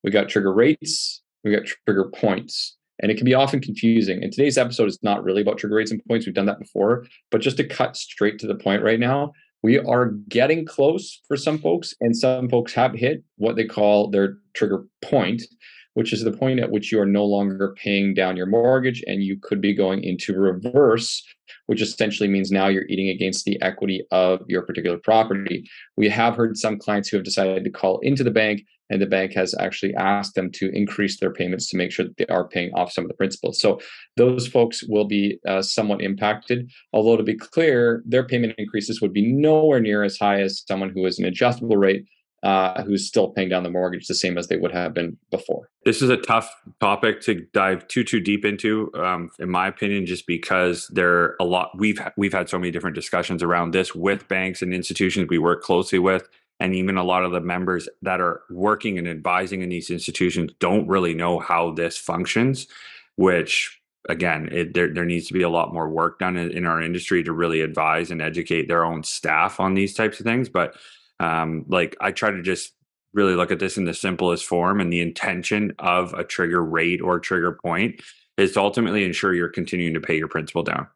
We 0.02 0.10
got 0.10 0.28
trigger 0.28 0.52
rates, 0.52 1.22
we 1.44 1.50
got 1.50 1.64
trigger 1.64 2.10
points. 2.14 2.76
And 3.00 3.10
it 3.10 3.16
can 3.16 3.24
be 3.24 3.34
often 3.34 3.60
confusing. 3.60 4.22
And 4.22 4.30
today's 4.30 4.58
episode 4.58 4.88
is 4.88 4.98
not 5.02 5.24
really 5.24 5.42
about 5.42 5.58
trigger 5.58 5.76
rates 5.76 5.90
and 5.90 6.04
points. 6.04 6.26
We've 6.26 6.34
done 6.34 6.46
that 6.46 6.60
before. 6.60 7.06
But 7.30 7.40
just 7.40 7.56
to 7.56 7.66
cut 7.66 7.96
straight 7.96 8.38
to 8.40 8.46
the 8.46 8.54
point 8.54 8.82
right 8.82 9.00
now, 9.00 9.32
we 9.62 9.78
are 9.78 10.10
getting 10.28 10.66
close 10.66 11.22
for 11.26 11.38
some 11.38 11.58
folks, 11.58 11.94
and 12.02 12.14
some 12.14 12.50
folks 12.50 12.74
have 12.74 12.92
hit 12.92 13.24
what 13.36 13.56
they 13.56 13.64
call 13.64 14.10
their 14.10 14.36
trigger 14.52 14.84
point, 15.02 15.42
which 15.94 16.12
is 16.12 16.22
the 16.22 16.32
point 16.32 16.60
at 16.60 16.70
which 16.70 16.92
you 16.92 17.00
are 17.00 17.06
no 17.06 17.24
longer 17.24 17.74
paying 17.76 18.14
down 18.14 18.36
your 18.36 18.46
mortgage 18.46 19.02
and 19.06 19.22
you 19.22 19.36
could 19.40 19.60
be 19.60 19.72
going 19.72 20.04
into 20.04 20.38
reverse, 20.38 21.24
which 21.66 21.80
essentially 21.80 22.28
means 22.28 22.50
now 22.50 22.68
you're 22.68 22.86
eating 22.88 23.08
against 23.08 23.44
the 23.44 23.60
equity 23.62 24.04
of 24.10 24.42
your 24.48 24.62
particular 24.62 24.98
property. 24.98 25.68
We 25.96 26.08
have 26.08 26.36
heard 26.36 26.56
some 26.56 26.78
clients 26.78 27.08
who 27.08 27.16
have 27.16 27.24
decided 27.24 27.64
to 27.64 27.70
call 27.70 28.00
into 28.00 28.22
the 28.22 28.30
bank 28.30 28.64
and 28.90 29.00
the 29.00 29.06
bank 29.06 29.32
has 29.32 29.54
actually 29.58 29.94
asked 29.94 30.34
them 30.34 30.50
to 30.52 30.70
increase 30.76 31.18
their 31.18 31.32
payments 31.32 31.70
to 31.70 31.76
make 31.76 31.90
sure 31.90 32.04
that 32.04 32.16
they 32.18 32.26
are 32.26 32.46
paying 32.46 32.72
off 32.74 32.92
some 32.92 33.04
of 33.04 33.08
the 33.08 33.14
principal. 33.16 33.52
So 33.52 33.80
those 34.16 34.46
folks 34.46 34.84
will 34.84 35.06
be 35.06 35.38
uh, 35.48 35.62
somewhat 35.62 36.02
impacted. 36.02 36.70
Although 36.92 37.16
to 37.16 37.22
be 37.22 37.34
clear, 37.34 38.02
their 38.04 38.26
payment 38.26 38.54
increases 38.58 39.00
would 39.00 39.12
be 39.12 39.26
nowhere 39.32 39.80
near 39.80 40.02
as 40.02 40.18
high 40.18 40.40
as 40.40 40.64
someone 40.68 40.90
who 40.90 41.06
is 41.06 41.18
an 41.18 41.24
adjustable 41.24 41.76
rate 41.76 42.04
uh, 42.44 42.82
who's 42.82 43.06
still 43.06 43.30
paying 43.30 43.48
down 43.48 43.62
the 43.62 43.70
mortgage 43.70 44.06
the 44.06 44.14
same 44.14 44.36
as 44.36 44.48
they 44.48 44.56
would 44.56 44.70
have 44.70 44.92
been 44.92 45.16
before. 45.30 45.70
This 45.86 46.02
is 46.02 46.10
a 46.10 46.16
tough 46.18 46.54
topic 46.78 47.22
to 47.22 47.40
dive 47.54 47.88
too 47.88 48.04
too 48.04 48.20
deep 48.20 48.44
into, 48.44 48.90
um, 48.94 49.30
in 49.38 49.48
my 49.48 49.66
opinion, 49.66 50.04
just 50.04 50.26
because 50.26 50.86
there 50.88 51.10
are 51.10 51.36
a 51.40 51.44
lot. 51.44 51.70
We've 51.76 51.98
we've 52.18 52.34
had 52.34 52.50
so 52.50 52.58
many 52.58 52.70
different 52.70 52.94
discussions 52.94 53.42
around 53.42 53.72
this 53.72 53.94
with 53.94 54.28
banks 54.28 54.60
and 54.60 54.74
institutions 54.74 55.28
we 55.30 55.38
work 55.38 55.62
closely 55.62 55.98
with, 55.98 56.28
and 56.60 56.74
even 56.74 56.98
a 56.98 57.04
lot 57.04 57.24
of 57.24 57.32
the 57.32 57.40
members 57.40 57.88
that 58.02 58.20
are 58.20 58.42
working 58.50 58.98
and 58.98 59.08
advising 59.08 59.62
in 59.62 59.70
these 59.70 59.88
institutions 59.88 60.52
don't 60.60 60.86
really 60.86 61.14
know 61.14 61.38
how 61.38 61.70
this 61.70 61.96
functions, 61.96 62.66
which 63.16 63.80
again, 64.10 64.50
it, 64.52 64.74
there 64.74 64.92
there 64.92 65.06
needs 65.06 65.28
to 65.28 65.32
be 65.32 65.42
a 65.42 65.48
lot 65.48 65.72
more 65.72 65.88
work 65.88 66.18
done 66.18 66.36
in, 66.36 66.50
in 66.50 66.66
our 66.66 66.82
industry 66.82 67.22
to 67.24 67.32
really 67.32 67.62
advise 67.62 68.10
and 68.10 68.20
educate 68.20 68.68
their 68.68 68.84
own 68.84 69.02
staff 69.02 69.60
on 69.60 69.72
these 69.72 69.94
types 69.94 70.20
of 70.20 70.24
things, 70.24 70.50
but 70.50 70.76
um, 71.20 71.64
like 71.68 71.96
I 72.00 72.12
try 72.12 72.30
to 72.30 72.42
just 72.42 72.72
really 73.12 73.34
look 73.34 73.52
at 73.52 73.60
this 73.60 73.78
in 73.78 73.84
the 73.84 73.94
simplest 73.94 74.44
form 74.44 74.80
and 74.80 74.92
the 74.92 75.00
intention 75.00 75.72
of 75.78 76.12
a 76.14 76.24
trigger 76.24 76.62
rate 76.62 77.00
or 77.00 77.20
trigger 77.20 77.52
point 77.52 78.02
is 78.36 78.52
to 78.52 78.60
ultimately 78.60 79.04
ensure 79.04 79.34
you're 79.34 79.48
continuing 79.48 79.94
to 79.94 80.00
pay 80.00 80.16
your 80.16 80.28
principal 80.28 80.62
down. 80.62 80.88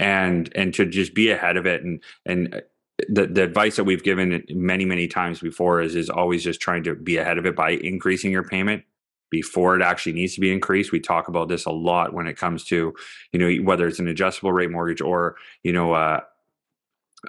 And 0.00 0.50
and 0.56 0.74
to 0.74 0.86
just 0.86 1.14
be 1.14 1.30
ahead 1.30 1.56
of 1.56 1.66
it 1.66 1.84
and 1.84 2.02
and 2.26 2.54
uh, 2.56 2.60
the, 3.08 3.26
the 3.26 3.42
advice 3.44 3.76
that 3.76 3.84
we've 3.84 4.02
given 4.02 4.44
many 4.50 4.84
many 4.84 5.06
times 5.06 5.38
before 5.38 5.80
is 5.80 5.94
is 5.94 6.10
always 6.10 6.42
just 6.42 6.60
trying 6.60 6.82
to 6.84 6.96
be 6.96 7.16
ahead 7.16 7.38
of 7.38 7.46
it 7.46 7.54
by 7.54 7.70
increasing 7.70 8.32
your 8.32 8.42
payment 8.42 8.82
before 9.30 9.76
it 9.76 9.82
actually 9.82 10.12
needs 10.12 10.34
to 10.34 10.40
be 10.40 10.52
increased. 10.52 10.92
We 10.92 11.00
talk 11.00 11.28
about 11.28 11.48
this 11.48 11.64
a 11.64 11.70
lot 11.70 12.12
when 12.12 12.26
it 12.26 12.36
comes 12.36 12.64
to 12.64 12.92
you 13.32 13.38
know 13.38 13.64
whether 13.64 13.86
it's 13.86 14.00
an 14.00 14.08
adjustable 14.08 14.52
rate 14.52 14.70
mortgage 14.70 15.00
or 15.00 15.36
you 15.62 15.72
know 15.72 15.92
uh, 15.92 16.20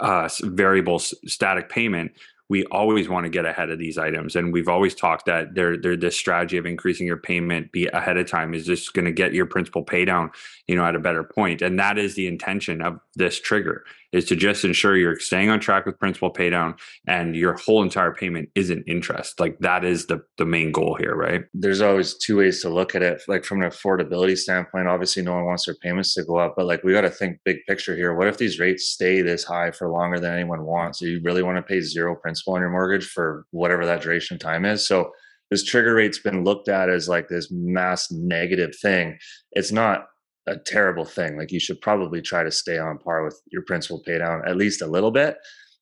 uh, 0.01 0.29
variable 0.43 0.99
static 0.99 1.69
payment, 1.69 2.11
we 2.47 2.63
always 2.65 3.09
want 3.09 3.23
to 3.25 3.29
get 3.29 3.45
ahead 3.45 3.71
of 3.71 3.79
these 3.79 3.97
items. 3.97 4.35
And 4.35 4.53
we've 4.53 4.69
always 4.69 4.93
talked 4.93 5.25
that 5.25 5.55
there, 5.55 5.77
there, 5.77 5.97
this 5.97 6.15
strategy 6.15 6.57
of 6.57 6.65
increasing 6.65 7.07
your 7.07 7.17
payment 7.17 7.71
be 7.71 7.87
ahead 7.87 8.17
of 8.17 8.29
time 8.29 8.53
is 8.53 8.65
just 8.65 8.93
going 8.93 9.05
to 9.05 9.11
get 9.11 9.33
your 9.33 9.47
principal 9.47 9.83
pay 9.83 10.05
down, 10.05 10.29
you 10.67 10.75
know, 10.75 10.85
at 10.85 10.95
a 10.95 10.99
better 10.99 11.23
point. 11.23 11.63
And 11.63 11.79
that 11.79 11.97
is 11.97 12.13
the 12.13 12.27
intention 12.27 12.81
of 12.81 12.99
this 13.15 13.39
trigger 13.39 13.83
is 14.15 14.25
to 14.25 14.35
just 14.35 14.63
ensure 14.63 14.95
you're 14.95 15.19
staying 15.19 15.49
on 15.49 15.59
track 15.59 15.85
with 15.85 15.99
principal 15.99 16.29
pay 16.29 16.49
down 16.49 16.75
and 17.05 17.35
your 17.35 17.53
whole 17.53 17.83
entire 17.83 18.13
payment 18.13 18.49
isn't 18.55 18.83
interest. 18.87 19.39
Like 19.39 19.59
that 19.59 19.83
is 19.83 20.07
the, 20.07 20.21
the 20.37 20.45
main 20.45 20.71
goal 20.71 20.95
here, 20.95 21.15
right? 21.15 21.43
There's 21.53 21.81
always 21.81 22.15
two 22.17 22.37
ways 22.37 22.61
to 22.61 22.69
look 22.69 22.95
at 22.95 23.03
it. 23.03 23.21
Like 23.27 23.43
from 23.43 23.61
an 23.61 23.69
affordability 23.69 24.37
standpoint, 24.37 24.87
obviously 24.87 25.21
no 25.21 25.33
one 25.33 25.45
wants 25.45 25.65
their 25.65 25.75
payments 25.75 26.13
to 26.13 26.23
go 26.23 26.37
up, 26.37 26.53
but 26.55 26.65
like 26.65 26.83
we 26.83 26.93
got 26.93 27.01
to 27.01 27.09
think 27.09 27.39
big 27.43 27.57
picture 27.67 27.95
here. 27.95 28.15
What 28.15 28.27
if 28.27 28.37
these 28.37 28.59
rates 28.59 28.85
stay 28.85 29.21
this 29.21 29.43
high 29.43 29.71
for 29.71 29.89
longer 29.89 30.19
than 30.19 30.33
anyone 30.33 30.63
wants? 30.63 30.99
Do 30.99 31.09
you 31.09 31.19
really 31.23 31.43
want 31.43 31.57
to 31.57 31.63
pay 31.63 31.81
zero 31.81 32.15
principal 32.15 32.53
on 32.53 32.61
your 32.61 32.69
mortgage 32.69 33.07
for 33.07 33.45
whatever 33.51 33.85
that 33.85 34.01
duration 34.01 34.39
time 34.39 34.63
is? 34.63 34.87
So 34.87 35.11
this 35.51 35.63
trigger 35.63 35.93
rate's 35.93 36.19
been 36.19 36.43
looked 36.43 36.69
at 36.69 36.89
as 36.89 37.07
like 37.07 37.27
this 37.27 37.49
mass 37.51 38.11
negative 38.11 38.75
thing. 38.81 39.17
It's 39.51 39.71
not 39.71 40.07
a 40.47 40.57
terrible 40.57 41.05
thing. 41.05 41.37
Like 41.37 41.51
you 41.51 41.59
should 41.59 41.81
probably 41.81 42.21
try 42.21 42.43
to 42.43 42.51
stay 42.51 42.77
on 42.77 42.97
par 42.99 43.23
with 43.23 43.39
your 43.51 43.63
principal 43.63 44.01
pay 44.05 44.17
down 44.17 44.41
at 44.47 44.57
least 44.57 44.81
a 44.81 44.87
little 44.87 45.11
bit. 45.11 45.37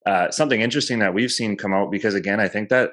Uh, 0.05 0.29
something 0.31 0.61
interesting 0.61 0.99
that 0.99 1.13
we've 1.13 1.31
seen 1.31 1.55
come 1.55 1.73
out 1.73 1.91
because 1.91 2.13
again, 2.13 2.39
I 2.39 2.47
think 2.47 2.69
that 2.69 2.91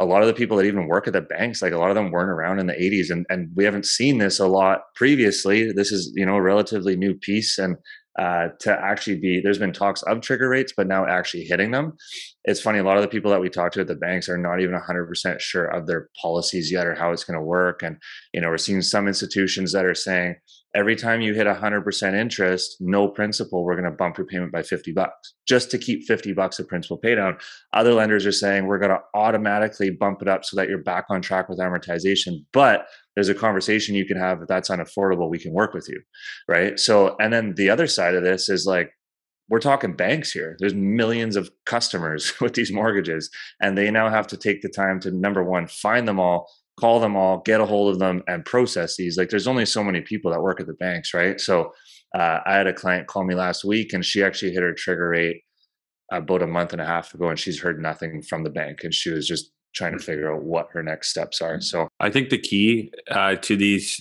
a 0.00 0.04
lot 0.04 0.22
of 0.22 0.28
the 0.28 0.34
people 0.34 0.56
that 0.56 0.66
even 0.66 0.88
work 0.88 1.06
at 1.06 1.12
the 1.12 1.20
banks, 1.20 1.62
like 1.62 1.72
a 1.72 1.78
lot 1.78 1.90
of 1.90 1.94
them 1.94 2.10
weren't 2.10 2.30
around 2.30 2.58
in 2.58 2.66
the 2.66 2.74
80s, 2.74 3.10
and 3.10 3.26
and 3.28 3.50
we 3.54 3.64
haven't 3.64 3.86
seen 3.86 4.18
this 4.18 4.38
a 4.40 4.46
lot 4.46 4.82
previously. 4.96 5.72
This 5.72 5.92
is 5.92 6.12
you 6.16 6.26
know 6.26 6.36
a 6.36 6.42
relatively 6.42 6.96
new 6.96 7.14
piece, 7.14 7.58
and 7.58 7.76
uh, 8.18 8.48
to 8.60 8.70
actually 8.70 9.18
be 9.18 9.40
there's 9.40 9.58
been 9.58 9.72
talks 9.72 10.02
of 10.02 10.20
trigger 10.20 10.48
rates 10.48 10.72
but 10.76 10.86
now 10.86 11.04
actually 11.04 11.42
hitting 11.42 11.72
them 11.72 11.92
it's 12.44 12.60
funny 12.60 12.78
a 12.78 12.84
lot 12.84 12.96
of 12.96 13.02
the 13.02 13.08
people 13.08 13.28
that 13.28 13.40
we 13.40 13.48
talk 13.48 13.72
to 13.72 13.80
at 13.80 13.88
the 13.88 13.94
banks 13.96 14.28
are 14.28 14.38
not 14.38 14.60
even 14.60 14.78
100% 14.78 15.40
sure 15.40 15.64
of 15.64 15.88
their 15.88 16.08
policies 16.22 16.70
yet 16.70 16.86
or 16.86 16.94
how 16.94 17.10
it's 17.10 17.24
going 17.24 17.36
to 17.36 17.44
work 17.44 17.82
and 17.82 17.96
you 18.32 18.40
know 18.40 18.48
we're 18.50 18.56
seeing 18.56 18.82
some 18.82 19.08
institutions 19.08 19.72
that 19.72 19.84
are 19.84 19.96
saying 19.96 20.36
every 20.74 20.96
time 20.96 21.20
you 21.20 21.34
hit 21.34 21.46
100% 21.46 22.14
interest 22.14 22.76
no 22.80 23.08
principal 23.08 23.64
we're 23.64 23.76
going 23.76 23.90
to 23.90 23.96
bump 23.96 24.18
your 24.18 24.26
payment 24.26 24.52
by 24.52 24.62
50 24.62 24.92
bucks 24.92 25.34
just 25.46 25.70
to 25.70 25.78
keep 25.78 26.04
50 26.04 26.32
bucks 26.32 26.58
of 26.58 26.68
principal 26.68 26.96
pay 26.96 27.14
down. 27.14 27.36
Other 27.72 27.94
lenders 27.94 28.26
are 28.26 28.32
saying 28.32 28.66
we're 28.66 28.78
going 28.78 28.90
to 28.90 29.00
automatically 29.14 29.90
bump 29.90 30.22
it 30.22 30.28
up 30.28 30.44
so 30.44 30.56
that 30.56 30.68
you're 30.68 30.78
back 30.82 31.06
on 31.10 31.22
track 31.22 31.48
with 31.48 31.58
amortization 31.58 32.44
but 32.52 32.86
there's 33.14 33.28
a 33.28 33.34
conversation 33.34 33.94
you 33.94 34.06
can 34.06 34.16
have 34.16 34.42
if 34.42 34.48
that's 34.48 34.70
unaffordable 34.70 35.30
we 35.30 35.38
can 35.38 35.52
work 35.52 35.74
with 35.74 35.88
you 35.88 36.00
right? 36.48 36.78
So 36.78 37.16
and 37.20 37.32
then 37.32 37.54
the 37.56 37.70
other 37.70 37.86
side 37.86 38.14
of 38.14 38.22
this 38.22 38.48
is 38.48 38.66
like 38.66 38.90
we're 39.48 39.60
talking 39.60 39.94
banks 39.94 40.32
here. 40.32 40.56
There's 40.58 40.74
millions 40.74 41.36
of 41.36 41.50
customers 41.66 42.32
with 42.40 42.54
these 42.54 42.72
mortgages 42.72 43.30
and 43.60 43.76
they 43.76 43.90
now 43.90 44.08
have 44.08 44.26
to 44.28 44.36
take 44.36 44.62
the 44.62 44.68
time 44.68 45.00
to 45.00 45.10
number 45.10 45.44
one 45.44 45.66
find 45.66 46.08
them 46.08 46.18
all 46.20 46.50
call 46.78 47.00
them 47.00 47.16
all 47.16 47.42
get 47.44 47.60
a 47.60 47.66
hold 47.66 47.92
of 47.92 47.98
them 47.98 48.22
and 48.26 48.44
process 48.44 48.96
these 48.96 49.16
like 49.16 49.28
there's 49.28 49.46
only 49.46 49.64
so 49.66 49.82
many 49.84 50.00
people 50.00 50.30
that 50.30 50.42
work 50.42 50.60
at 50.60 50.66
the 50.66 50.74
banks 50.74 51.14
right 51.14 51.40
so 51.40 51.72
uh, 52.16 52.40
i 52.46 52.54
had 52.54 52.66
a 52.66 52.72
client 52.72 53.06
call 53.06 53.24
me 53.24 53.34
last 53.34 53.64
week 53.64 53.92
and 53.92 54.04
she 54.04 54.22
actually 54.22 54.52
hit 54.52 54.62
her 54.62 54.74
trigger 54.74 55.08
rate 55.10 55.42
about 56.12 56.42
a 56.42 56.46
month 56.46 56.72
and 56.72 56.82
a 56.82 56.86
half 56.86 57.14
ago 57.14 57.28
and 57.28 57.38
she's 57.38 57.60
heard 57.60 57.80
nothing 57.80 58.22
from 58.22 58.44
the 58.44 58.50
bank 58.50 58.80
and 58.82 58.94
she 58.94 59.10
was 59.10 59.26
just 59.26 59.50
trying 59.74 59.92
to 59.92 60.02
figure 60.02 60.32
out 60.32 60.42
what 60.42 60.68
her 60.72 60.82
next 60.82 61.10
steps 61.10 61.42
are. 61.42 61.60
So 61.60 61.88
I 62.00 62.10
think 62.10 62.30
the 62.30 62.38
key 62.38 62.92
uh, 63.10 63.36
to 63.36 63.56
these 63.56 64.00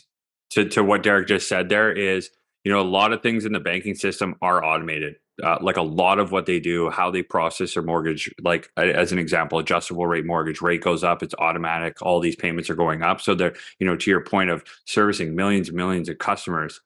to 0.51 0.65
to 0.69 0.83
what 0.83 1.03
Derek 1.03 1.27
just 1.27 1.49
said 1.49 1.69
there 1.69 1.91
is 1.91 2.29
you 2.63 2.71
know 2.71 2.79
a 2.79 2.83
lot 2.83 3.11
of 3.11 3.21
things 3.21 3.45
in 3.45 3.51
the 3.51 3.59
banking 3.59 3.95
system 3.95 4.35
are 4.41 4.63
automated. 4.63 5.15
Uh, 5.41 5.57
like 5.61 5.77
a 5.77 5.81
lot 5.81 6.19
of 6.19 6.31
what 6.31 6.45
they 6.45 6.59
do, 6.59 6.91
how 6.91 7.09
they 7.09 7.23
process 7.23 7.73
their 7.73 7.81
mortgage, 7.81 8.31
like 8.43 8.69
as 8.77 9.11
an 9.11 9.17
example, 9.17 9.57
adjustable 9.57 10.05
rate 10.05 10.27
mortgage 10.27 10.61
rate 10.61 10.83
goes 10.83 11.03
up, 11.03 11.23
it's 11.23 11.33
automatic. 11.39 11.99
All 12.03 12.19
these 12.19 12.35
payments 12.35 12.69
are 12.69 12.75
going 12.75 13.01
up, 13.01 13.19
so 13.19 13.33
they're 13.33 13.55
you 13.79 13.87
know 13.87 13.95
to 13.95 14.11
your 14.11 14.21
point 14.21 14.51
of 14.51 14.63
servicing 14.85 15.35
millions 15.35 15.69
and 15.69 15.75
millions 15.75 16.07
of 16.07 16.19
customers. 16.19 16.79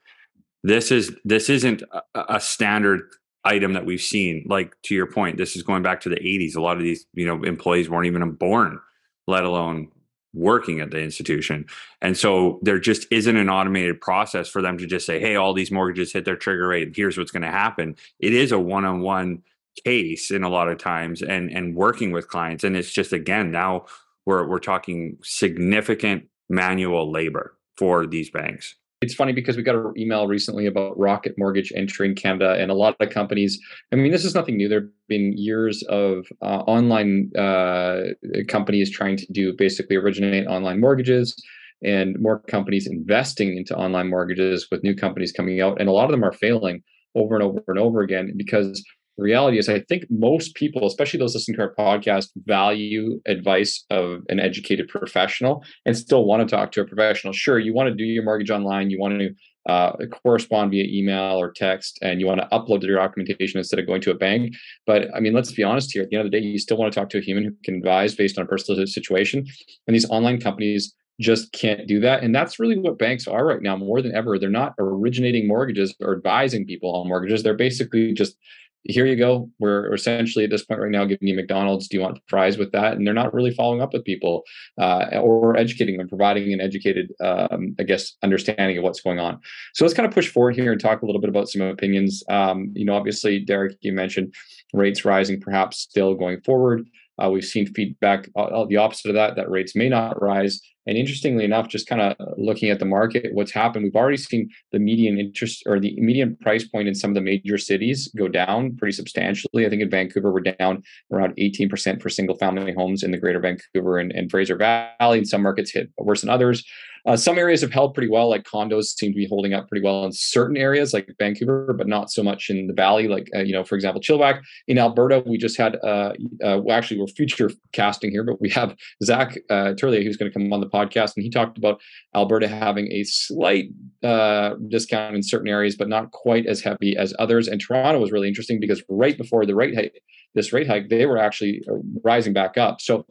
This 0.64 0.92
is 0.92 1.14
this 1.26 1.50
isn't 1.50 1.84
a, 1.92 2.36
a 2.36 2.40
standard 2.40 3.02
item 3.44 3.74
that 3.74 3.86
we've 3.86 4.02
seen. 4.02 4.46
Like 4.48 4.76
to 4.84 4.96
your 4.96 5.08
point, 5.08 5.38
this 5.38 5.56
is 5.56 5.64
going 5.64 5.84
back 5.84 6.02
to 6.02 6.10
the 6.10 6.16
80s. 6.16 6.56
A 6.56 6.62
lot 6.62 6.78
of 6.78 6.84
these, 6.84 7.06
you 7.14 7.26
know, 7.26 7.44
employees 7.44 7.90
weren't 7.90 8.08
even 8.08 8.32
born, 8.32 8.80
let 9.28 9.44
alone 9.44 9.90
working 10.38 10.80
at 10.80 10.92
the 10.92 11.00
institution. 11.00 11.66
And 12.02 12.18
so 12.18 12.60
there 12.62 12.80
just 12.80 13.08
isn't 13.12 13.36
an 13.36 13.50
automated 13.50 14.00
process 14.00 14.48
for 14.48 14.62
them 14.62 14.78
to 14.78 14.86
just 14.86 15.06
say, 15.06 15.20
hey, 15.20 15.36
all 15.36 15.54
these 15.54 15.72
mortgages 15.72 16.14
hit 16.14 16.26
their 16.26 16.36
trigger 16.36 16.68
rate. 16.68 16.94
Here's 16.96 17.18
what's 17.18 17.32
going 17.32 17.44
to 17.44 17.52
happen. 17.52 17.96
It 18.20 18.34
is 18.34 18.52
a 18.52 18.60
one-on-one 18.60 19.44
case 19.86 20.32
in 20.32 20.44
a 20.44 20.50
lot 20.50 20.68
of 20.68 20.80
times 20.80 21.22
and 21.22 21.52
and 21.52 21.76
working 21.76 22.12
with 22.12 22.28
clients. 22.28 22.64
And 22.64 22.76
it's 22.76 22.92
just 22.92 23.14
again, 23.14 23.52
now 23.52 23.86
we're 24.26 24.48
we're 24.48 24.60
talking 24.60 25.18
significant 25.24 26.26
manual 26.50 27.12
labor 27.12 27.56
for 27.78 28.08
these 28.08 28.30
banks 28.30 28.76
it's 29.02 29.14
funny 29.14 29.32
because 29.32 29.56
we 29.56 29.64
got 29.64 29.76
an 29.76 29.94
email 29.98 30.28
recently 30.28 30.66
about 30.66 30.98
Rocket 30.98 31.36
Mortgage 31.38 31.72
entering 31.76 32.16
Canada, 32.16 32.56
and 32.60 32.72
a 32.72 32.74
lot 32.74 32.96
of 33.00 33.10
companies. 33.10 33.60
I 33.92 33.96
mean, 33.96 34.12
this 34.12 34.26
is 34.26 34.34
nothing 34.34 34.58
new. 34.58 34.68
There've 34.68 34.90
been 35.08 35.38
years 35.38 35.84
of 35.84 36.26
uh, 36.42 36.64
online 36.66 37.32
uh, 37.38 38.04
companies 38.48 38.90
trying 38.90 39.18
to 39.18 39.28
do 39.32 39.54
basically 39.56 39.96
originate 39.96 40.48
online 40.48 40.80
mortgages, 40.80 41.36
and 41.84 42.20
more 42.20 42.40
companies 42.40 42.88
investing 42.88 43.56
into 43.56 43.76
online 43.76 44.10
mortgages 44.10 44.68
with 44.72 44.84
new 44.84 44.96
companies 44.96 45.32
coming 45.32 45.62
out, 45.62 45.80
and 45.80 45.90
a 45.90 45.92
lot 45.92 46.06
of 46.06 46.12
them 46.12 46.24
are 46.24 46.34
failing 46.34 46.82
over 47.14 47.36
and 47.36 47.44
over 47.44 47.64
and 47.68 47.80
over 47.80 48.02
again 48.02 48.34
because 48.36 48.84
the 49.18 49.24
reality 49.24 49.58
is, 49.58 49.68
I 49.68 49.80
think 49.82 50.06
most 50.10 50.54
people, 50.56 50.86
especially 50.86 51.20
those 51.20 51.34
listening 51.34 51.58
to 51.58 51.64
our 51.64 51.74
podcast, 51.74 52.30
value 52.46 53.20
advice 53.26 53.84
of 53.90 54.22
an 54.30 54.40
educated 54.40 54.88
professional 54.88 55.64
and 55.86 55.98
still 55.98 56.26
want 56.26 56.48
to 56.48 56.56
talk 56.56 56.72
to 56.74 56.82
a 56.82 56.86
professional. 56.86 57.34
Sure, 57.34 57.58
you 57.58 57.74
want 57.74 57.90
to 57.90 57.96
do 57.96 58.04
your 58.04 58.24
mortgage 58.24 58.52
online, 58.52 58.92
you 58.92 59.00
want 59.00 59.20
to 59.20 59.30
uh, 59.68 59.94
correspond 60.24 60.72
via 60.72 60.86
email 60.86 61.42
or 61.42 61.52
text, 61.52 62.00
and 62.02 62.22
you 62.22 62.28
want 62.28 62.40
to 62.40 62.48
upload 62.52 62.84
your 62.84 62.98
documentation 62.98 63.58
instead 63.58 63.80
of 63.80 63.88
going 63.88 64.02
to 64.02 64.12
a 64.12 64.16
bank. 64.16 64.54
But 64.86 65.08
I 65.16 65.20
mean, 65.20 65.34
let's 65.34 65.52
be 65.52 65.64
honest 65.64 65.92
here. 65.92 66.04
At 66.04 66.10
the 66.10 66.16
end 66.16 66.26
of 66.26 66.32
the 66.32 66.40
day, 66.40 66.46
you 66.46 66.60
still 66.60 66.78
want 66.78 66.94
to 66.94 67.00
talk 67.00 67.10
to 67.10 67.18
a 67.18 67.22
human 67.22 67.44
who 67.44 67.52
can 67.64 67.76
advise 67.76 68.16
based 68.16 68.38
on 68.38 68.46
a 68.46 68.48
personal 68.48 68.86
situation. 68.86 69.46
And 69.88 69.96
these 69.96 70.10
online 70.10 70.40
companies 70.40 70.94
just 71.20 71.52
can't 71.52 71.88
do 71.88 72.00
that. 72.00 72.24
And 72.24 72.34
that's 72.34 72.60
really 72.60 72.78
what 72.78 73.00
banks 73.00 73.28
are 73.28 73.46
right 73.46 73.62
now 73.62 73.76
more 73.76 74.02
than 74.02 74.16
ever. 74.16 74.38
They're 74.38 74.50
not 74.50 74.74
originating 74.80 75.48
mortgages 75.48 75.96
or 76.00 76.16
advising 76.16 76.66
people 76.66 76.96
on 76.96 77.08
mortgages. 77.08 77.42
They're 77.44 77.56
basically 77.56 78.14
just 78.14 78.38
here 78.88 79.06
you 79.06 79.16
go. 79.16 79.50
We're 79.60 79.94
essentially 79.94 80.46
at 80.46 80.50
this 80.50 80.66
point 80.66 80.80
right 80.80 80.92
now 80.92 81.06
giving 81.06 81.28
you 81.28 81.36
McDonald's. 81.36 81.88
Do 81.88 81.98
you 81.98 82.02
want 82.02 82.20
fries 82.28 82.58
with 82.58 82.72
that? 82.72 82.94
And 82.94 83.06
they're 83.06 83.14
not 83.14 83.34
really 83.34 83.52
following 83.52 83.82
up 83.82 83.94
with 83.94 84.06
people 84.06 84.44
uh, 84.78 85.06
or 85.22 85.58
educating 85.58 85.98
them, 85.98 86.08
providing 86.08 86.54
an 86.54 86.62
educated, 86.62 87.12
um, 87.22 87.76
I 87.80 87.84
guess, 87.84 88.14
understanding 88.24 88.78
of 88.78 88.84
what's 88.84 89.02
going 89.02 89.20
on. 89.20 89.40
So 89.74 89.84
let's 89.84 89.94
kind 89.94 90.08
of 90.08 90.14
push 90.14 90.30
forward 90.30 90.56
here 90.56 90.72
and 90.72 90.80
talk 90.80 91.02
a 91.02 91.06
little 91.06 91.22
bit 91.22 91.30
about 91.30 91.50
some 91.50 91.62
opinions. 91.62 92.24
Um, 92.30 92.72
you 92.74 92.86
know, 92.86 92.96
obviously, 92.96 93.40
Derek, 93.40 93.78
you 93.82 93.92
mentioned 93.92 94.34
rates 94.74 95.06
rising, 95.06 95.42
perhaps 95.42 95.80
still 95.80 96.16
going 96.16 96.42
forward. 96.42 96.88
Uh, 97.22 97.30
we've 97.30 97.46
seen 97.46 97.66
feedback 97.66 98.30
uh, 98.36 98.66
the 98.66 98.78
opposite 98.78 99.10
of 99.10 99.16
that, 99.16 99.36
that 99.36 99.50
rates 99.50 99.76
may 99.76 99.90
not 99.90 100.22
rise. 100.22 100.62
And 100.88 100.98
interestingly 100.98 101.44
enough, 101.44 101.68
just 101.68 101.88
kind 101.88 102.02
of 102.02 102.16
uh, 102.20 102.32
looking 102.38 102.70
at 102.70 102.80
the 102.80 102.86
market, 102.86 103.34
what's 103.34 103.52
happened, 103.52 103.84
we've 103.84 103.96
already 103.96 104.18
seen 104.18 104.50
the 104.72 104.80
median 104.80 105.20
interest 105.20 105.64
or 105.66 105.80
the 105.80 106.00
median 106.00 106.38
price 106.38 106.68
point 106.68 106.88
in 106.88 106.96
some 106.96 107.12
of 107.12 107.16
the 107.16 107.22
major 107.22 107.58
cities 107.58 108.10
go 108.18 108.28
down 108.28 108.76
pretty 108.78 108.94
substantially. 108.94 109.66
I 109.66 109.70
think 109.70 109.82
in 109.82 109.90
Vancouver, 109.90 110.32
we're 110.32 110.42
down 110.42 110.84
around 111.12 111.36
18% 111.38 112.02
for 112.02 112.10
single 112.10 112.38
family 112.38 112.74
homes 112.74 113.04
in 113.04 113.12
the 113.12 113.18
greater 113.18 113.40
Vancouver 113.40 113.98
and, 113.98 114.12
and 114.14 114.32
Fraser 114.32 114.56
Valley. 114.56 115.18
And 115.18 115.28
some 115.28 115.44
markets 115.44 115.72
hit 115.72 115.92
worse 115.98 116.22
than 116.22 116.30
others. 116.30 116.64
Uh, 117.08 117.16
some 117.16 117.38
areas 117.38 117.62
have 117.62 117.72
held 117.72 117.94
pretty 117.94 118.10
well, 118.10 118.30
like 118.30 118.44
condos 118.44 118.88
seem 118.88 119.14
to 119.14 119.16
be 119.16 119.26
holding 119.26 119.54
up 119.54 119.70
pretty 119.70 119.84
well 119.84 120.04
in 120.04 120.12
certain 120.12 120.58
areas, 120.58 120.94
like 120.94 121.10
Vancouver, 121.18 121.74
but 121.74 121.88
not 121.88 122.12
so 122.12 122.22
much 122.22 122.50
in 122.50 122.68
the 122.68 122.74
valley. 122.74 123.08
Like 123.08 123.30
uh, 123.34 123.40
you 123.40 123.54
know, 123.54 123.64
for 123.64 123.76
example, 123.76 124.02
Chilliwack 124.02 124.42
in 124.68 124.78
Alberta, 124.78 125.24
we 125.26 125.38
just 125.38 125.58
had. 125.58 125.78
Uh, 125.84 126.12
uh 126.44 126.60
well, 126.62 126.78
actually, 126.78 127.00
we're 127.00 127.08
future 127.08 127.50
casting 127.72 128.12
here, 128.12 128.26
but 128.26 128.42
we 128.42 128.50
have 128.50 128.76
Zach 129.02 129.38
uh, 129.50 129.74
Turley 129.76 130.04
who's 130.04 130.18
going 130.18 130.30
to 130.30 130.38
come 130.38 130.52
on 130.52 130.60
the 130.60 130.70
podcast, 130.70 131.14
and 131.16 131.24
he 131.24 131.30
talked 131.30 131.58
about 131.58 131.80
Alberta 132.14 132.50
having 132.50 132.92
a 132.92 133.06
slight 133.06 133.70
uh, 134.04 134.56
discount 134.68 135.16
in 135.16 135.24
certain 135.24 135.48
areas, 135.48 135.78
but 135.78 135.88
not 135.88 136.12
quite 136.12 136.46
as 136.46 136.60
heavy 136.60 136.98
as 136.98 137.14
others. 137.20 137.48
And 137.48 137.62
Toronto 137.62 138.02
was 138.02 138.12
really 138.12 138.28
interesting 138.28 138.60
because 138.60 138.84
right 138.90 139.18
before 139.18 139.46
the 139.46 139.56
rate 139.56 139.76
hike, 139.76 140.04
this 140.36 140.52
rate 140.52 140.68
hike, 140.68 140.90
they 140.90 141.06
were 141.06 141.18
actually 141.18 141.62
rising 142.04 142.34
back 142.34 142.58
up. 142.58 142.82
So 142.82 143.06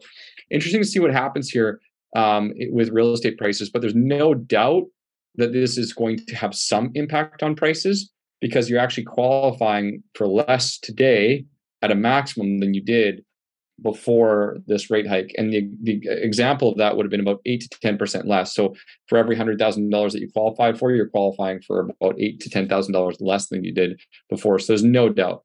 interesting 0.51 0.81
to 0.81 0.87
see 0.87 0.99
what 0.99 1.11
happens 1.11 1.49
here 1.49 1.81
um, 2.15 2.53
with 2.71 2.89
real 2.89 3.13
estate 3.13 3.37
prices. 3.37 3.69
But 3.69 3.81
there's 3.81 3.95
no 3.95 4.33
doubt 4.33 4.83
that 5.35 5.53
this 5.53 5.77
is 5.77 5.93
going 5.93 6.17
to 6.25 6.35
have 6.35 6.55
some 6.55 6.91
impact 6.95 7.43
on 7.43 7.55
prices 7.55 8.11
because 8.41 8.69
you're 8.69 8.79
actually 8.79 9.03
qualifying 9.03 10.03
for 10.15 10.27
less 10.27 10.77
today 10.79 11.45
at 11.81 11.91
a 11.91 11.95
maximum 11.95 12.59
than 12.59 12.73
you 12.73 12.81
did 12.81 13.23
before 13.81 14.57
this 14.65 14.89
rate 14.89 15.07
hike. 15.07 15.31
And 15.37 15.53
the, 15.53 15.69
the 15.83 16.01
example 16.09 16.71
of 16.71 16.77
that 16.77 16.97
would 16.97 17.05
have 17.05 17.11
been 17.11 17.19
about 17.19 17.41
eight 17.45 17.61
to 17.61 17.79
ten 17.79 17.97
percent 17.97 18.27
less. 18.27 18.53
So 18.53 18.75
for 19.07 19.17
every 19.17 19.35
hundred 19.35 19.59
thousand 19.59 19.89
dollars 19.91 20.13
that 20.13 20.21
you 20.21 20.31
qualify 20.31 20.73
for, 20.73 20.91
you're 20.91 21.09
qualifying 21.09 21.61
for 21.61 21.81
about 21.81 22.19
eight 22.19 22.39
to 22.41 22.49
ten 22.49 22.67
thousand 22.67 22.93
dollars 22.93 23.17
less 23.19 23.47
than 23.47 23.63
you 23.63 23.73
did 23.73 23.99
before. 24.29 24.57
So 24.57 24.73
there's 24.73 24.83
no 24.83 25.09
doubt 25.09 25.43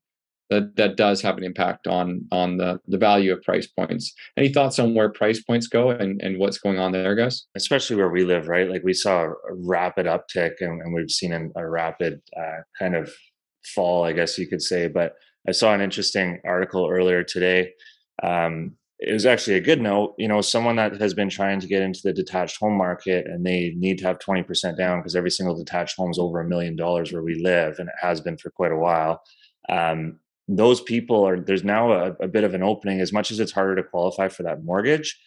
that 0.52 0.76
that 0.76 0.96
does 0.96 1.22
have 1.22 1.38
an 1.38 1.44
impact 1.44 1.86
on 1.86 2.26
on 2.30 2.56
the 2.58 2.78
the 2.86 2.98
value 2.98 3.32
of 3.32 3.42
price 3.42 3.66
points. 3.66 4.12
Any 4.36 4.52
thoughts 4.52 4.78
on 4.78 4.94
where 4.94 5.10
price 5.10 5.42
points 5.42 5.66
go 5.66 5.90
and 5.90 6.20
and 6.22 6.38
what's 6.38 6.58
going 6.58 6.78
on 6.78 6.92
there, 6.92 7.14
guys? 7.14 7.46
Especially 7.56 7.96
where 7.96 8.10
we 8.10 8.24
live, 8.24 8.48
right? 8.48 8.68
Like 8.68 8.82
we 8.84 8.92
saw 8.92 9.24
a 9.24 9.34
rapid 9.50 10.06
uptick, 10.06 10.52
and, 10.60 10.80
and 10.82 10.94
we've 10.94 11.10
seen 11.10 11.32
a, 11.32 11.60
a 11.60 11.68
rapid 11.68 12.20
uh, 12.38 12.60
kind 12.78 12.94
of 12.94 13.12
fall, 13.74 14.04
I 14.04 14.12
guess 14.12 14.38
you 14.38 14.46
could 14.48 14.62
say. 14.62 14.88
But 14.88 15.14
I 15.48 15.52
saw 15.52 15.74
an 15.74 15.80
interesting 15.80 16.40
article 16.44 16.88
earlier 16.90 17.24
today. 17.24 17.72
Um, 18.22 18.76
it 19.02 19.12
was 19.12 19.26
actually 19.26 19.56
a 19.56 19.60
good 19.60 19.80
note. 19.80 20.14
You 20.16 20.28
know, 20.28 20.40
someone 20.40 20.76
that 20.76 21.00
has 21.00 21.12
been 21.12 21.28
trying 21.28 21.58
to 21.58 21.66
get 21.66 21.82
into 21.82 22.00
the 22.04 22.12
detached 22.12 22.58
home 22.60 22.76
market 22.76 23.26
and 23.26 23.44
they 23.44 23.74
need 23.76 23.98
to 23.98 24.06
have 24.06 24.20
20% 24.20 24.78
down 24.78 25.00
because 25.00 25.16
every 25.16 25.30
single 25.30 25.56
detached 25.56 25.96
home 25.96 26.12
is 26.12 26.20
over 26.20 26.40
a 26.40 26.48
million 26.48 26.76
dollars 26.76 27.12
where 27.12 27.22
we 27.22 27.42
live, 27.42 27.78
and 27.78 27.88
it 27.88 27.94
has 28.00 28.20
been 28.20 28.36
for 28.36 28.50
quite 28.50 28.70
a 28.70 28.76
while. 28.76 29.20
Um, 29.68 30.20
those 30.56 30.80
people 30.80 31.26
are 31.26 31.40
there's 31.40 31.64
now 31.64 31.92
a, 31.92 32.12
a, 32.20 32.28
bit 32.28 32.44
of 32.44 32.54
an 32.54 32.62
opening. 32.62 33.00
As 33.00 33.12
much 33.12 33.30
as 33.30 33.40
it's 33.40 33.52
harder 33.52 33.76
to 33.76 33.82
qualify 33.82 34.28
for 34.28 34.42
that 34.44 34.64
mortgage 34.64 35.18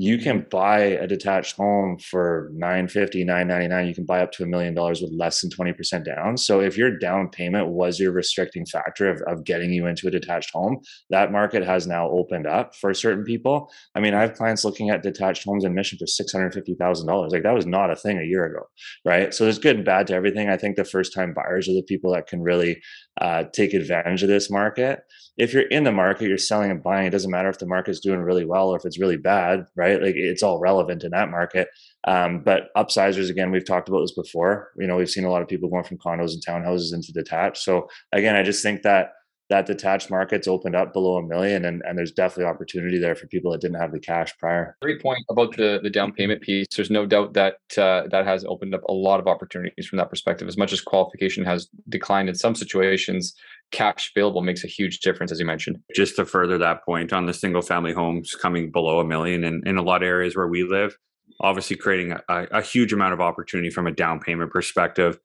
you 0.00 0.16
can 0.16 0.46
buy 0.48 0.78
a 0.78 1.08
detached 1.08 1.56
home 1.56 1.98
for 1.98 2.50
950 2.52 3.24
999 3.24 3.88
you 3.88 3.94
can 3.94 4.04
buy 4.04 4.20
up 4.20 4.30
to 4.30 4.44
a 4.44 4.46
million 4.46 4.72
dollars 4.72 5.02
with 5.02 5.10
less 5.12 5.40
than 5.40 5.50
20% 5.50 6.04
down. 6.04 6.36
So 6.36 6.60
if 6.60 6.78
your 6.78 6.96
down 6.96 7.28
payment 7.30 7.66
was 7.66 7.98
your 7.98 8.12
restricting 8.12 8.64
factor 8.64 9.10
of, 9.10 9.20
of 9.22 9.42
getting 9.42 9.72
you 9.72 9.86
into 9.86 10.06
a 10.06 10.10
detached 10.10 10.52
home 10.52 10.78
that 11.10 11.32
market 11.32 11.64
has 11.64 11.88
now 11.88 12.08
opened 12.10 12.46
up 12.46 12.76
for 12.76 12.94
certain 12.94 13.24
people. 13.24 13.72
I 13.96 14.00
mean 14.00 14.14
i 14.14 14.20
have 14.20 14.34
clients 14.34 14.64
looking 14.64 14.90
at 14.90 15.02
detached 15.02 15.44
homes 15.44 15.64
in 15.64 15.74
mission 15.74 15.98
for 15.98 16.06
$650000 16.06 17.30
like 17.30 17.42
that 17.42 17.54
was 17.54 17.66
not 17.66 17.90
a 17.90 17.96
thing 17.96 18.18
a 18.18 18.24
year 18.24 18.44
ago 18.44 18.68
right? 19.04 19.34
So 19.34 19.44
there's 19.44 19.58
good 19.58 19.76
and 19.76 19.84
bad 19.84 20.06
to 20.08 20.14
everything. 20.14 20.48
I 20.48 20.56
think 20.56 20.76
the 20.76 20.84
first 20.84 21.12
time 21.12 21.34
buyers 21.34 21.68
are 21.68 21.72
the 21.72 21.82
people 21.82 22.12
that 22.12 22.28
can 22.28 22.40
really 22.40 22.80
uh, 23.20 23.44
take 23.52 23.74
advantage 23.74 24.22
of 24.22 24.28
this 24.28 24.50
market 24.50 25.00
if 25.36 25.52
you're 25.52 25.68
in 25.68 25.84
the 25.84 25.92
market 25.92 26.28
you're 26.28 26.38
selling 26.38 26.70
and 26.70 26.82
buying 26.82 27.06
it 27.06 27.10
doesn't 27.10 27.30
matter 27.30 27.48
if 27.48 27.58
the 27.58 27.66
market's 27.66 28.00
doing 28.00 28.20
really 28.20 28.44
well 28.44 28.68
or 28.68 28.76
if 28.76 28.84
it's 28.84 28.98
really 28.98 29.16
bad 29.16 29.66
right? 29.76 30.02
Like 30.02 30.14
it's 30.16 30.42
all 30.42 30.58
relevant 30.58 31.04
in 31.04 31.10
that 31.12 31.30
market. 31.30 31.68
Um, 32.06 32.42
but 32.44 32.68
upsizers, 32.76 33.30
again, 33.30 33.50
we've 33.50 33.64
talked 33.64 33.88
about 33.88 34.00
this 34.00 34.12
before. 34.12 34.70
You 34.78 34.86
know, 34.86 34.96
we've 34.96 35.10
seen 35.10 35.24
a 35.24 35.30
lot 35.30 35.42
of 35.42 35.48
people 35.48 35.68
going 35.68 35.84
from 35.84 35.98
condos 35.98 36.32
and 36.32 36.44
townhouses 36.44 36.92
into 36.92 37.12
detached. 37.12 37.58
So 37.62 37.88
again, 38.12 38.36
I 38.36 38.42
just 38.42 38.62
think 38.62 38.82
that 38.82 39.10
that 39.50 39.66
detached 39.66 40.10
market's 40.10 40.48
opened 40.48 40.74
up 40.74 40.92
below 40.92 41.16
a 41.16 41.22
million 41.22 41.64
and, 41.64 41.82
and 41.86 41.98
there's 41.98 42.12
definitely 42.12 42.44
opportunity 42.44 42.98
there 42.98 43.14
for 43.14 43.26
people 43.26 43.50
that 43.50 43.60
didn't 43.60 43.80
have 43.80 43.92
the 43.92 44.00
cash 44.00 44.36
prior 44.38 44.76
great 44.82 45.00
point 45.00 45.24
about 45.30 45.56
the 45.56 45.80
the 45.82 45.90
down 45.90 46.12
payment 46.12 46.40
piece 46.42 46.66
there's 46.76 46.90
no 46.90 47.06
doubt 47.06 47.34
that 47.34 47.56
uh, 47.76 48.02
that 48.10 48.26
has 48.26 48.44
opened 48.44 48.74
up 48.74 48.82
a 48.88 48.92
lot 48.92 49.20
of 49.20 49.26
opportunities 49.26 49.86
from 49.86 49.96
that 49.96 50.10
perspective 50.10 50.48
as 50.48 50.56
much 50.56 50.72
as 50.72 50.80
qualification 50.80 51.44
has 51.44 51.68
declined 51.88 52.28
in 52.28 52.34
some 52.34 52.54
situations 52.54 53.34
cash 53.70 54.12
available 54.14 54.42
makes 54.42 54.64
a 54.64 54.68
huge 54.68 55.00
difference, 55.00 55.32
as 55.32 55.40
you 55.40 55.46
mentioned. 55.46 55.78
Just 55.94 56.16
to 56.16 56.24
further 56.24 56.58
that 56.58 56.84
point 56.84 57.12
on 57.12 57.26
the 57.26 57.34
single 57.34 57.62
family 57.62 57.92
homes 57.92 58.34
coming 58.34 58.70
below 58.70 59.00
a 59.00 59.04
million 59.04 59.44
in, 59.44 59.62
in 59.66 59.76
a 59.76 59.82
lot 59.82 60.02
of 60.02 60.06
areas 60.06 60.36
where 60.36 60.48
we 60.48 60.64
live, 60.64 60.96
obviously 61.40 61.76
creating 61.76 62.12
a, 62.12 62.46
a 62.50 62.62
huge 62.62 62.92
amount 62.92 63.12
of 63.12 63.20
opportunity 63.20 63.70
from 63.70 63.86
a 63.86 63.92
down 63.92 64.20
payment 64.20 64.50
perspective. 64.50 65.18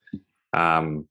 Um, 0.54 1.08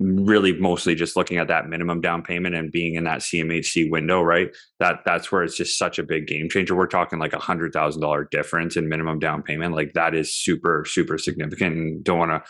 really 0.00 0.52
mostly 0.58 0.94
just 0.94 1.16
looking 1.16 1.36
at 1.36 1.48
that 1.48 1.68
minimum 1.68 2.00
down 2.00 2.22
payment 2.22 2.54
and 2.54 2.72
being 2.72 2.94
in 2.94 3.04
that 3.04 3.20
CMHC 3.20 3.90
window, 3.90 4.22
right? 4.22 4.48
That 4.78 5.00
that's 5.04 5.30
where 5.30 5.42
it's 5.42 5.56
just 5.56 5.78
such 5.78 5.98
a 5.98 6.02
big 6.02 6.26
game 6.26 6.48
changer. 6.48 6.74
We're 6.74 6.86
talking 6.86 7.18
like 7.18 7.34
a 7.34 7.38
hundred 7.38 7.72
thousand 7.72 8.00
dollar 8.00 8.26
difference 8.30 8.76
in 8.76 8.88
minimum 8.88 9.18
down 9.18 9.42
payment. 9.42 9.74
Like 9.74 9.92
that 9.94 10.14
is 10.14 10.34
super, 10.34 10.84
super 10.88 11.18
significant 11.18 11.76
and 11.76 12.04
don't 12.04 12.18
want 12.18 12.30
to 12.30 12.42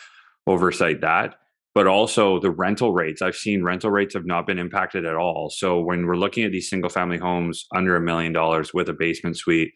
oversight 0.47 1.01
that 1.03 1.37
but 1.75 1.87
also 1.87 2.41
the 2.41 2.51
rental 2.51 2.93
rates. 2.93 3.23
I've 3.23 3.37
seen 3.37 3.63
rental 3.63 3.91
rates 3.91 4.15
have 4.15 4.27
not 4.27 4.47
been 4.47 4.59
impacted 4.59 5.05
at 5.05 5.15
all. 5.15 5.51
So 5.51 5.81
when 5.81 6.07
we're 6.07 6.17
looking 6.17 6.45
at 6.45 6.53
these 6.53 6.69
single 6.69 6.91
family 6.91 7.19
homes 7.19 7.67
under 7.75 7.97
a 7.97 8.01
million 8.01 8.33
dollars 8.33 8.75
with 8.75 8.89
a 8.89 8.93
basement 8.93 9.37
suite, 9.37 9.71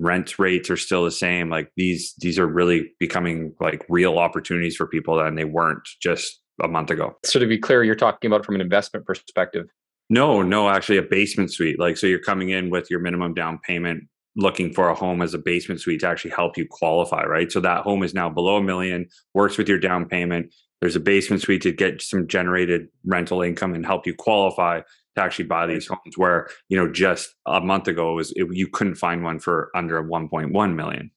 rent 0.00 0.38
rates 0.38 0.70
are 0.70 0.76
still 0.76 1.04
the 1.04 1.10
same. 1.10 1.50
Like 1.50 1.70
these 1.76 2.14
these 2.18 2.38
are 2.38 2.46
really 2.46 2.90
becoming 2.98 3.54
like 3.60 3.84
real 3.88 4.18
opportunities 4.18 4.76
for 4.76 4.86
people 4.86 5.20
and 5.20 5.38
they 5.38 5.44
weren't 5.44 5.86
just 6.00 6.40
a 6.62 6.68
month 6.68 6.90
ago. 6.90 7.16
So 7.24 7.38
to 7.38 7.46
be 7.46 7.58
clear, 7.58 7.84
you're 7.84 7.94
talking 7.94 8.30
about 8.30 8.44
from 8.44 8.54
an 8.54 8.60
investment 8.60 9.06
perspective. 9.06 9.66
No, 10.10 10.42
no, 10.42 10.68
actually 10.68 10.96
a 10.96 11.02
basement 11.02 11.52
suite. 11.52 11.78
Like 11.78 11.96
so 11.96 12.06
you're 12.06 12.18
coming 12.18 12.50
in 12.50 12.70
with 12.70 12.90
your 12.90 13.00
minimum 13.00 13.34
down 13.34 13.58
payment 13.58 14.04
looking 14.36 14.72
for 14.72 14.88
a 14.88 14.94
home 14.94 15.20
as 15.20 15.34
a 15.34 15.38
basement 15.38 15.80
suite 15.80 16.00
to 16.00 16.08
actually 16.08 16.30
help 16.30 16.56
you 16.56 16.66
qualify, 16.66 17.24
right? 17.24 17.50
So 17.50 17.60
that 17.60 17.82
home 17.82 18.02
is 18.04 18.14
now 18.14 18.30
below 18.30 18.56
a 18.56 18.62
million, 18.62 19.08
works 19.34 19.58
with 19.58 19.68
your 19.68 19.80
down 19.80 20.06
payment. 20.06 20.54
There's 20.80 20.96
a 20.96 21.00
basement 21.00 21.42
suite 21.42 21.62
to 21.62 21.72
get 21.72 22.00
some 22.00 22.28
generated 22.28 22.88
rental 23.04 23.42
income 23.42 23.74
and 23.74 23.84
help 23.84 24.06
you 24.06 24.14
qualify 24.14 24.80
to 25.16 25.22
actually 25.22 25.46
buy 25.46 25.66
these 25.66 25.88
homes. 25.88 26.16
Where 26.16 26.48
you 26.68 26.76
know 26.76 26.90
just 26.90 27.28
a 27.46 27.60
month 27.60 27.88
ago 27.88 28.14
was 28.14 28.32
it, 28.36 28.46
you 28.52 28.68
couldn't 28.68 28.94
find 28.94 29.24
one 29.24 29.40
for 29.40 29.70
under 29.74 30.02
1.1 30.02 30.74
million. 30.74 31.10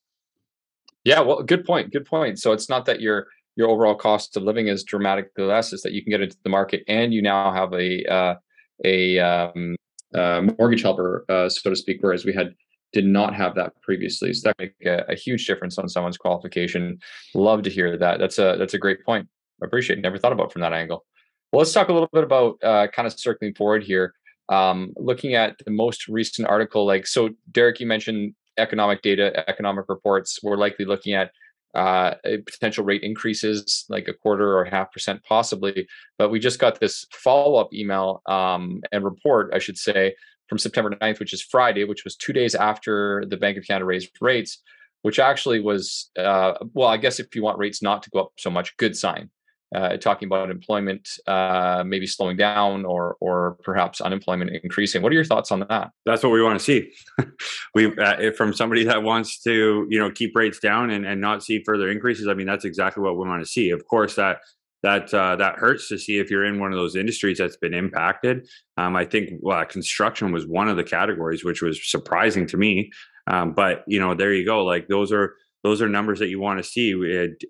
Yeah, 1.03 1.21
well, 1.21 1.43
good 1.43 1.65
point. 1.65 1.91
Good 1.91 2.05
point. 2.05 2.39
So 2.39 2.51
it's 2.51 2.69
not 2.69 2.85
that 2.85 3.01
your 3.01 3.27
your 3.55 3.69
overall 3.69 3.95
cost 3.95 4.37
of 4.37 4.43
living 4.43 4.67
is 4.67 4.83
dramatically 4.83 5.43
less; 5.43 5.73
is 5.73 5.81
that 5.81 5.93
you 5.93 6.03
can 6.03 6.11
get 6.11 6.21
into 6.21 6.37
the 6.43 6.49
market 6.49 6.83
and 6.87 7.13
you 7.13 7.21
now 7.21 7.51
have 7.51 7.73
a 7.73 8.05
uh, 8.11 8.35
a 8.83 9.19
um, 9.19 9.75
uh, 10.15 10.41
mortgage 10.57 10.81
helper, 10.81 11.25
uh, 11.29 11.49
so 11.49 11.69
to 11.69 11.75
speak. 11.75 11.97
Whereas 12.01 12.25
we 12.25 12.33
had 12.33 12.53
did 12.93 13.05
not 13.05 13.33
have 13.33 13.55
that 13.55 13.73
previously, 13.81 14.33
so 14.33 14.49
that 14.49 14.59
make 14.59 14.73
a, 14.85 15.05
a 15.09 15.15
huge 15.15 15.45
difference 15.47 15.77
on 15.77 15.87
someone's 15.87 16.17
qualification. 16.17 16.99
Love 17.33 17.63
to 17.63 17.69
hear 17.69 17.97
that. 17.97 18.19
That's 18.19 18.39
a 18.39 18.55
that's 18.57 18.73
a 18.73 18.79
great 18.79 19.05
point. 19.05 19.27
I 19.61 19.65
appreciate 19.65 19.99
it. 19.99 20.01
Never 20.01 20.17
thought 20.17 20.33
about 20.33 20.51
from 20.51 20.61
that 20.61 20.73
angle. 20.73 21.05
Well, 21.51 21.59
let's 21.59 21.73
talk 21.73 21.89
a 21.89 21.93
little 21.93 22.09
bit 22.11 22.23
about 22.23 22.57
uh, 22.63 22.87
kind 22.87 23.05
of 23.05 23.13
circling 23.19 23.53
forward 23.53 23.83
here. 23.83 24.13
Um, 24.49 24.93
looking 24.97 25.35
at 25.35 25.57
the 25.63 25.71
most 25.71 26.07
recent 26.07 26.47
article, 26.47 26.85
like 26.85 27.07
so, 27.07 27.29
Derek, 27.51 27.79
you 27.79 27.87
mentioned 27.87 28.33
economic 28.57 29.01
data, 29.01 29.47
economic 29.49 29.85
reports. 29.87 30.39
We're 30.43 30.57
likely 30.57 30.85
looking 30.85 31.13
at 31.13 31.31
uh, 31.73 32.15
a 32.25 32.37
potential 32.37 32.83
rate 32.83 33.03
increases, 33.03 33.85
like 33.89 34.07
a 34.07 34.13
quarter 34.13 34.57
or 34.57 34.63
a 34.63 34.69
half 34.69 34.91
percent, 34.91 35.23
possibly. 35.23 35.87
But 36.17 36.29
we 36.29 36.39
just 36.39 36.59
got 36.59 36.79
this 36.79 37.05
follow 37.13 37.55
up 37.55 37.73
email 37.73 38.21
um, 38.27 38.81
and 38.91 39.03
report, 39.03 39.51
I 39.53 39.59
should 39.59 39.77
say, 39.77 40.15
from 40.49 40.57
September 40.57 40.91
9th, 40.91 41.19
which 41.19 41.33
is 41.33 41.41
Friday, 41.41 41.85
which 41.85 42.03
was 42.03 42.15
two 42.15 42.33
days 42.33 42.55
after 42.55 43.23
the 43.27 43.37
Bank 43.37 43.57
of 43.57 43.65
Canada 43.65 43.85
raised 43.85 44.09
rates, 44.19 44.61
which 45.01 45.17
actually 45.17 45.61
was, 45.61 46.09
uh, 46.17 46.53
well, 46.73 46.89
I 46.89 46.97
guess 46.97 47.19
if 47.19 47.35
you 47.35 47.43
want 47.43 47.57
rates 47.57 47.81
not 47.81 48.03
to 48.03 48.09
go 48.09 48.19
up 48.19 48.31
so 48.37 48.49
much, 48.49 48.75
good 48.77 48.95
sign 48.95 49.29
uh, 49.73 49.97
talking 49.97 50.27
about 50.27 50.51
employment 50.51 51.07
uh, 51.27 51.83
maybe 51.85 52.05
slowing 52.05 52.35
down 52.35 52.83
or 52.85 53.15
or 53.21 53.57
perhaps 53.63 54.01
unemployment 54.01 54.51
increasing. 54.63 55.01
What 55.01 55.11
are 55.11 55.15
your 55.15 55.23
thoughts 55.23 55.51
on 55.51 55.61
that? 55.69 55.91
That's 56.05 56.23
what 56.23 56.31
we 56.31 56.43
want 56.43 56.59
to 56.59 56.65
see. 56.65 56.91
we 57.75 57.95
uh, 57.97 58.31
from 58.35 58.53
somebody 58.53 58.83
that 58.83 59.03
wants 59.03 59.41
to 59.43 59.87
you 59.89 59.99
know 59.99 60.11
keep 60.11 60.35
rates 60.35 60.59
down 60.59 60.89
and, 60.89 61.05
and 61.05 61.21
not 61.21 61.43
see 61.43 61.63
further 61.65 61.89
increases. 61.89 62.27
I 62.27 62.33
mean 62.33 62.47
that's 62.47 62.65
exactly 62.65 63.01
what 63.01 63.17
we 63.17 63.27
want 63.27 63.43
to 63.43 63.49
see. 63.49 63.69
Of 63.69 63.85
course 63.87 64.15
that 64.15 64.39
that 64.83 65.13
uh, 65.13 65.37
that 65.37 65.55
hurts 65.55 65.87
to 65.89 65.97
see 65.97 66.19
if 66.19 66.29
you're 66.29 66.45
in 66.45 66.59
one 66.59 66.73
of 66.73 66.77
those 66.77 66.95
industries 66.95 67.37
that's 67.37 67.57
been 67.57 67.73
impacted. 67.73 68.47
Um, 68.77 68.95
I 68.95 69.05
think 69.05 69.29
construction 69.69 70.31
was 70.31 70.45
one 70.47 70.67
of 70.67 70.75
the 70.75 70.83
categories, 70.83 71.45
which 71.45 71.61
was 71.61 71.79
surprising 71.89 72.45
to 72.47 72.57
me. 72.57 72.91
Um, 73.27 73.53
but 73.53 73.83
you 73.87 73.99
know, 73.99 74.15
there 74.15 74.33
you 74.33 74.45
go. 74.45 74.65
Like 74.65 74.87
those 74.87 75.11
are 75.11 75.35
those 75.63 75.81
are 75.81 75.87
numbers 75.87 76.19
that 76.19 76.29
you 76.29 76.39
want 76.39 76.57
to 76.57 76.63
see. 76.63 76.93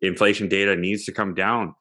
inflation 0.02 0.50
data 0.50 0.76
needs 0.76 1.06
to 1.06 1.14
come 1.14 1.34
down 1.34 1.74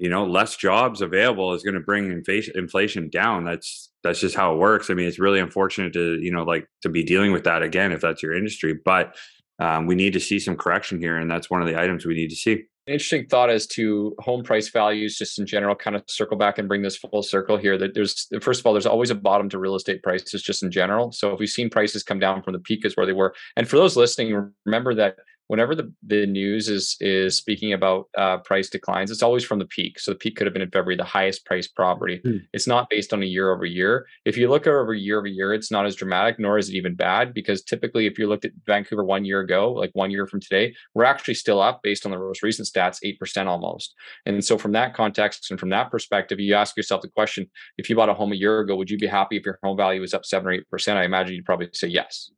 you 0.00 0.08
know 0.08 0.26
less 0.26 0.56
jobs 0.56 1.02
available 1.02 1.52
is 1.52 1.62
going 1.62 1.74
to 1.74 1.80
bring 1.80 2.10
inflation 2.10 3.10
down. 3.10 3.44
That's 3.44 3.90
that's 4.02 4.18
just 4.18 4.34
how 4.34 4.54
it 4.54 4.58
works. 4.58 4.90
I 4.90 4.94
mean 4.94 5.06
it's 5.06 5.18
really 5.18 5.38
unfortunate 5.38 5.92
to 5.92 6.18
you 6.20 6.32
know 6.32 6.42
like 6.42 6.66
to 6.82 6.88
be 6.88 7.04
dealing 7.04 7.32
with 7.32 7.44
that 7.44 7.62
again 7.62 7.92
if 7.92 8.00
that's 8.00 8.22
your 8.22 8.34
industry 8.34 8.74
but 8.84 9.14
um, 9.60 9.86
we 9.86 9.94
need 9.94 10.14
to 10.14 10.20
see 10.20 10.38
some 10.38 10.56
correction 10.56 10.98
here 10.98 11.18
and 11.18 11.30
that's 11.30 11.50
one 11.50 11.60
of 11.60 11.68
the 11.68 11.78
items 11.78 12.06
we 12.06 12.14
need 12.14 12.30
to 12.30 12.36
see. 12.36 12.64
Interesting 12.86 13.26
thought 13.26 13.50
as 13.50 13.66
to 13.68 14.16
home 14.20 14.42
price 14.42 14.70
values 14.70 15.18
just 15.18 15.38
in 15.38 15.44
general 15.44 15.76
kind 15.76 15.94
of 15.94 16.02
circle 16.08 16.38
back 16.38 16.56
and 16.56 16.66
bring 16.66 16.80
this 16.80 16.96
full 16.96 17.22
circle 17.22 17.58
here 17.58 17.76
that 17.76 17.92
there's 17.92 18.26
first 18.40 18.60
of 18.60 18.66
all 18.66 18.72
there's 18.72 18.86
always 18.86 19.10
a 19.10 19.14
bottom 19.14 19.50
to 19.50 19.58
real 19.58 19.74
estate 19.74 20.02
prices 20.02 20.42
just 20.42 20.62
in 20.62 20.70
general. 20.70 21.12
So 21.12 21.34
if 21.34 21.38
we've 21.38 21.48
seen 21.50 21.68
prices 21.68 22.02
come 22.02 22.18
down 22.18 22.42
from 22.42 22.54
the 22.54 22.58
peak 22.58 22.86
is 22.86 22.96
where 22.96 23.04
they 23.04 23.12
were 23.12 23.34
and 23.54 23.68
for 23.68 23.76
those 23.76 23.98
listening 23.98 24.50
remember 24.64 24.94
that 24.94 25.16
whenever 25.50 25.74
the, 25.74 25.92
the 26.06 26.26
news 26.26 26.68
is 26.68 26.96
is 27.00 27.36
speaking 27.36 27.72
about 27.72 28.08
uh, 28.16 28.38
price 28.38 28.70
declines, 28.70 29.10
it's 29.10 29.22
always 29.22 29.42
from 29.42 29.58
the 29.58 29.64
peak. 29.64 29.98
So 29.98 30.12
the 30.12 30.16
peak 30.16 30.36
could 30.36 30.46
have 30.46 30.54
been 30.54 30.62
in 30.62 30.70
February, 30.70 30.94
the 30.94 31.02
highest 31.02 31.44
priced 31.44 31.74
property. 31.74 32.20
Mm. 32.24 32.42
It's 32.52 32.68
not 32.68 32.88
based 32.88 33.12
on 33.12 33.20
a 33.20 33.26
year 33.26 33.50
over 33.52 33.64
year. 33.64 34.06
If 34.24 34.36
you 34.36 34.48
look 34.48 34.68
over 34.68 34.94
year 34.94 35.18
over 35.18 35.26
year, 35.26 35.52
it's 35.52 35.72
not 35.72 35.86
as 35.86 35.96
dramatic, 35.96 36.38
nor 36.38 36.56
is 36.56 36.68
it 36.68 36.76
even 36.76 36.94
bad, 36.94 37.34
because 37.34 37.64
typically, 37.64 38.06
if 38.06 38.16
you 38.16 38.28
looked 38.28 38.44
at 38.44 38.52
Vancouver 38.64 39.04
one 39.04 39.24
year 39.24 39.40
ago, 39.40 39.72
like 39.72 39.90
one 39.94 40.12
year 40.12 40.28
from 40.28 40.40
today, 40.40 40.72
we're 40.94 41.02
actually 41.02 41.34
still 41.34 41.60
up 41.60 41.82
based 41.82 42.06
on 42.06 42.12
the 42.12 42.18
most 42.18 42.44
recent 42.44 42.68
stats, 42.68 42.98
eight 43.02 43.18
percent 43.18 43.48
almost. 43.48 43.92
And 44.26 44.44
so, 44.44 44.56
from 44.56 44.70
that 44.72 44.94
context 44.94 45.50
and 45.50 45.58
from 45.58 45.70
that 45.70 45.90
perspective, 45.90 46.38
you 46.38 46.54
ask 46.54 46.76
yourself 46.76 47.02
the 47.02 47.08
question: 47.08 47.50
If 47.76 47.90
you 47.90 47.96
bought 47.96 48.08
a 48.08 48.14
home 48.14 48.30
a 48.30 48.36
year 48.36 48.60
ago, 48.60 48.76
would 48.76 48.88
you 48.88 48.98
be 48.98 49.08
happy 49.08 49.36
if 49.36 49.44
your 49.44 49.58
home 49.64 49.76
value 49.76 50.00
was 50.00 50.14
up 50.14 50.24
seven 50.24 50.46
or 50.46 50.52
eight 50.52 50.70
percent? 50.70 50.96
I 50.96 51.04
imagine 51.04 51.34
you'd 51.34 51.44
probably 51.44 51.70
say 51.72 51.88
yes 51.88 52.30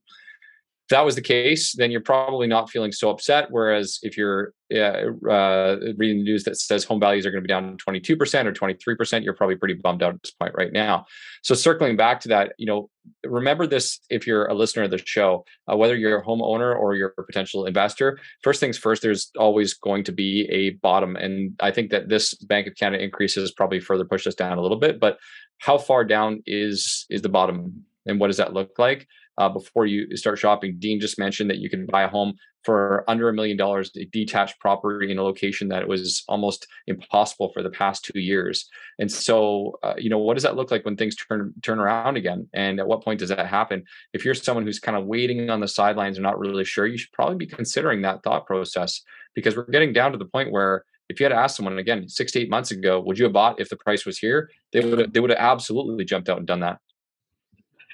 that 0.91 1.05
was 1.05 1.15
the 1.15 1.23
case, 1.23 1.75
then 1.75 1.91
you're 1.91 2.01
probably 2.01 2.47
not 2.47 2.71
feeling 2.71 2.93
so 2.93 3.11
upset. 3.11 3.47
Whereas 3.51 3.99
if 4.03 4.17
you're 4.17 4.53
uh, 4.73 5.11
uh, 5.29 5.77
reading 5.97 6.19
the 6.19 6.25
news 6.25 6.45
that 6.45 6.59
says 6.59 6.85
home 6.85 7.01
values 7.01 7.25
are 7.25 7.31
going 7.31 7.43
to 7.43 7.47
be 7.47 7.53
down 7.53 7.77
22% 7.79 8.45
or 8.47 8.53
23%, 8.53 9.25
you're 9.25 9.35
probably 9.35 9.57
pretty 9.57 9.75
bummed 9.75 10.03
out 10.03 10.15
at 10.15 10.23
this 10.23 10.33
point 10.33 10.55
right 10.57 10.73
now. 10.73 11.07
So 11.43 11.55
circling 11.55 11.97
back 11.97 12.21
to 12.21 12.29
that, 12.29 12.53
you 12.59 12.67
know, 12.67 12.91
remember 13.25 13.67
this 13.67 14.01
if 14.11 14.27
you're 14.27 14.47
a 14.47 14.55
listener 14.55 14.85
of 14.85 14.91
the 14.91 14.99
show, 14.99 15.45
uh, 15.71 15.77
whether 15.77 15.97
you're 15.97 16.19
a 16.19 16.25
homeowner 16.25 16.77
or 16.77 16.95
you're 16.95 17.15
a 17.19 17.25
potential 17.25 17.67
investor. 17.67 18.19
First 18.43 18.61
things 18.61 18.79
first, 18.79 19.03
there's 19.03 19.31
always 19.37 19.75
going 19.75 20.05
to 20.05 20.13
be 20.13 20.49
a 20.51 20.71
bottom, 20.71 21.17
and 21.17 21.55
I 21.61 21.71
think 21.71 21.91
that 21.91 22.09
this 22.09 22.35
Bank 22.35 22.67
of 22.67 22.77
Canada 22.77 23.03
increase 23.03 23.33
increases 23.33 23.53
probably 23.53 23.81
further 23.81 24.05
pushed 24.05 24.27
us 24.27 24.35
down 24.35 24.59
a 24.59 24.61
little 24.63 24.79
bit. 24.79 25.01
But 25.01 25.19
how 25.59 25.79
far 25.79 26.05
down 26.05 26.43
is 26.47 27.07
is 27.09 27.23
the 27.23 27.29
bottom 27.29 27.85
and 28.07 28.19
what 28.19 28.27
does 28.29 28.39
that 28.39 28.53
look 28.53 28.79
like 28.79 29.07
uh, 29.43 29.49
before 29.49 29.87
you 29.87 30.17
start 30.17 30.39
shopping. 30.39 30.77
Dean 30.79 31.01
just 31.01 31.19
mentioned 31.19 31.51
that 31.51 31.59
you 31.59 31.69
can 31.69 31.85
buy 31.87 32.03
a 32.03 32.09
home 32.09 32.35
for 32.63 33.05
under 33.09 33.29
a 33.29 33.33
million 33.33 33.57
dollars, 33.57 33.91
a 33.97 34.05
detached 34.05 34.61
property 34.61 35.11
in 35.11 35.19
a 35.19 35.23
location 35.23 35.67
that 35.69 35.89
was 35.89 36.23
almost 36.29 36.69
impossible 36.87 37.51
for 37.53 37.61
the 37.61 37.71
past 37.71 38.05
two 38.05 38.21
years. 38.21 38.69
And 39.01 39.11
so, 39.11 39.81
uh, 39.83 39.95
you 39.99 40.11
know, 40.11 40.19
what 40.19 40.35
does 40.35 40.45
that 40.45 40.55
look 40.55 40.71
like 40.71 40.85
when 40.85 40.97
things 40.97 41.17
turn 41.17 41.53
turn 41.61 41.81
around 41.81 42.17
again? 42.17 42.49
And 42.55 42.79
at 42.79 42.87
what 42.87 43.03
point 43.03 43.19
does 43.19 43.31
that 43.31 43.47
happen? 43.49 43.83
If 44.13 44.25
you're 44.25 44.35
someone 44.35 44.65
who's 44.65 44.79
kind 44.79 44.97
of 44.97 45.07
waiting 45.07 45.51
on 45.51 45.59
the 45.59 45.67
sidelines 45.67 46.19
and 46.19 46.23
not 46.23 46.39
really 46.39 46.65
sure, 46.65 46.87
you 46.87 46.99
should 46.99 47.13
probably 47.13 47.37
be 47.37 47.47
considering 47.47 48.03
that 48.03 48.23
thought 48.23 48.47
process 48.47 49.03
because 49.35 49.57
we're 49.57 49.65
getting 49.65 49.93
down 49.93 50.13
to 50.13 50.19
the 50.19 50.27
point 50.27 50.53
where 50.53 50.85
if 51.09 51.19
you 51.19 51.25
had 51.25 51.33
asked 51.33 51.57
someone 51.57 51.79
again 51.79 52.09
six 52.09 52.31
to 52.33 52.41
eight 52.41 52.49
months 52.49 52.71
ago, 52.71 53.01
would 53.01 53.19
you 53.19 53.25
have 53.25 53.33
bought 53.33 53.61
if 53.61 53.71
the 53.71 53.77
price 53.77 54.07
was 54.07 54.19
here? 54.19 54.51
They 54.73 54.81
would 54.81 54.99
have, 54.99 55.13
they 55.13 55.19
would 55.19 55.31
have 55.31 55.39
absolutely 55.39 56.05
jumped 56.05 56.29
out 56.29 56.39
and 56.39 56.47
done 56.47 56.61
that. 56.61 56.79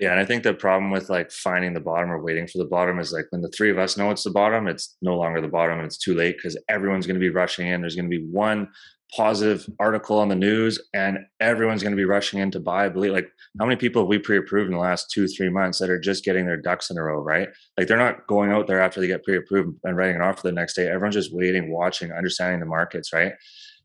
Yeah, 0.01 0.13
and 0.13 0.21
I 0.21 0.25
think 0.25 0.45
the 0.45 0.55
problem 0.55 0.91
with 0.91 1.11
like 1.11 1.33
finding 1.33 1.75
the 1.75 1.81
bottom 1.81 2.11
or 2.11 2.23
waiting 2.23 2.47
for 2.47 2.59
the 2.59 2.65
bottom 2.65 3.01
is 3.01 3.13
like 3.13 3.27
when 3.31 3.43
the 3.43 3.51
three 3.51 3.71
of 3.71 3.79
us 3.79 3.97
know 3.97 4.11
it's 4.11 4.23
the 4.23 4.31
bottom, 4.31 4.69
it's 4.69 4.97
no 5.03 5.17
longer 5.17 5.41
the 5.41 5.49
bottom 5.49 5.79
and 5.79 5.87
it's 5.87 5.99
too 5.99 6.15
late 6.15 6.37
because 6.37 6.57
everyone's 6.69 7.07
going 7.07 7.17
to 7.17 7.21
be 7.21 7.31
rushing 7.31 7.67
in. 7.67 7.81
There's 7.81 7.97
going 7.97 8.11
to 8.11 8.17
be 8.17 8.25
one 8.25 8.69
positive 9.17 9.67
article 9.81 10.19
on 10.19 10.29
the 10.29 10.35
news 10.35 10.79
and 10.93 11.19
everyone's 11.41 11.83
going 11.83 11.93
to 11.93 11.97
be 11.97 12.05
rushing 12.05 12.41
in 12.41 12.51
to 12.51 12.61
buy. 12.61 12.89
Believe 12.89 13.13
like 13.13 13.29
how 13.59 13.65
many 13.65 13.77
people 13.77 14.03
have 14.03 14.09
we 14.09 14.19
pre-approved 14.19 14.69
in 14.69 14.75
the 14.75 14.81
last 14.81 15.11
two, 15.11 15.27
three 15.27 15.49
months 15.49 15.79
that 15.79 15.91
are 15.91 15.99
just 15.99 16.25
getting 16.25 16.47
their 16.47 16.61
ducks 16.61 16.91
in 16.91 16.99
a 16.99 17.03
row, 17.03 17.21
right? 17.21 17.49
Like 17.77 17.89
they're 17.89 17.97
not 17.97 18.27
going 18.27 18.53
out 18.53 18.67
there 18.67 18.81
after 18.81 19.01
they 19.01 19.07
get 19.07 19.25
pre-approved 19.25 19.79
and 19.85 19.97
writing 19.97 20.17
an 20.17 20.23
offer 20.23 20.43
the 20.43 20.53
next 20.53 20.75
day. 20.75 20.89
Everyone's 20.89 21.15
just 21.15 21.35
waiting, 21.35 21.73
watching, 21.73 22.13
understanding 22.13 22.61
the 22.61 22.67
markets, 22.67 23.13
right? 23.13 23.33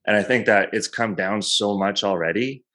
And 0.06 0.18
I 0.18 0.24
think 0.24 0.46
that 0.46 0.70
it's 0.74 0.88
come 0.88 1.16
down 1.16 1.42
so 1.42 1.78
much 1.78 2.04
already 2.04 2.66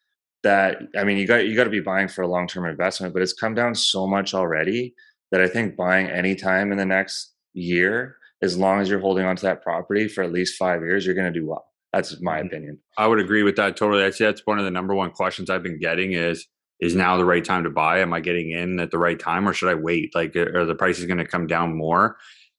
that 0.43 0.79
I 0.97 1.05
mean, 1.05 1.19
you 1.19 1.27
got 1.27 1.47
you 1.47 1.57
got 1.57 1.65
to 1.65 1.71
be 1.71 1.81
buying 1.81 2.09
for 2.09 2.23
a 2.23 2.29
long 2.29 2.47
term 2.47 2.67
investment, 2.67 3.13
but 3.13 3.23
it's 3.23 3.33
come 3.33 3.55
down 3.55 3.75
so 3.75 4.07
much 4.07 4.35
already 4.35 4.95
that 5.31 5.41
I 5.41 5.49
think 5.49 5.77
buying 5.77 6.09
any 6.09 6.35
time 6.35 6.73
in 6.73 6.79
the 6.79 6.87
next 6.87 7.35
year, 7.53 8.17
as 8.43 8.57
long 8.57 8.81
as 8.81 8.89
you're 8.89 9.01
holding 9.01 9.27
onto 9.27 9.43
that 9.43 9.63
property 9.63 10.09
for 10.09 10.23
at 10.23 10.33
least 10.33 10.57
five 10.57 10.81
years, 10.81 11.05
you're 11.05 11.15
going 11.15 11.33
to 11.33 11.39
do 11.39 11.47
well. 11.47 11.67
That's 11.93 12.21
my 12.23 12.39
mm-hmm. 12.39 12.47
opinion. 12.47 12.79
I 12.97 13.07
would 13.07 13.21
agree 13.21 13.43
with 13.43 13.57
that 13.57 13.77
totally. 13.77 14.11
Say 14.13 14.27
that's 14.27 14.43
one 14.45 14.59
of 14.59 14.65
the 14.65 14.71
number 14.71 14.95
one 14.95 15.11
questions 15.11 15.51
I've 15.51 15.63
been 15.63 15.81
getting 15.81 16.13
is 16.13 16.47
is 16.81 16.95
now 16.95 17.17
the 17.17 17.25
right 17.25 17.45
time 17.45 17.65
to 17.65 17.71
buy? 17.71 17.99
Am 18.01 18.13
I 18.13 18.21
getting 18.21 18.53
in 18.53 18.79
at 18.79 18.93
the 18.93 18.99
right 18.99 19.19
time, 19.19 19.49
or 19.49 19.53
should 19.53 19.69
I 19.69 19.75
wait? 19.75 20.15
Like, 20.15 20.37
are 20.37 20.65
the 20.65 20.77
prices 20.77 21.07
going 21.07 21.19
to 21.19 21.27
come 21.27 21.47
down 21.49 21.77
more? 21.77 22.17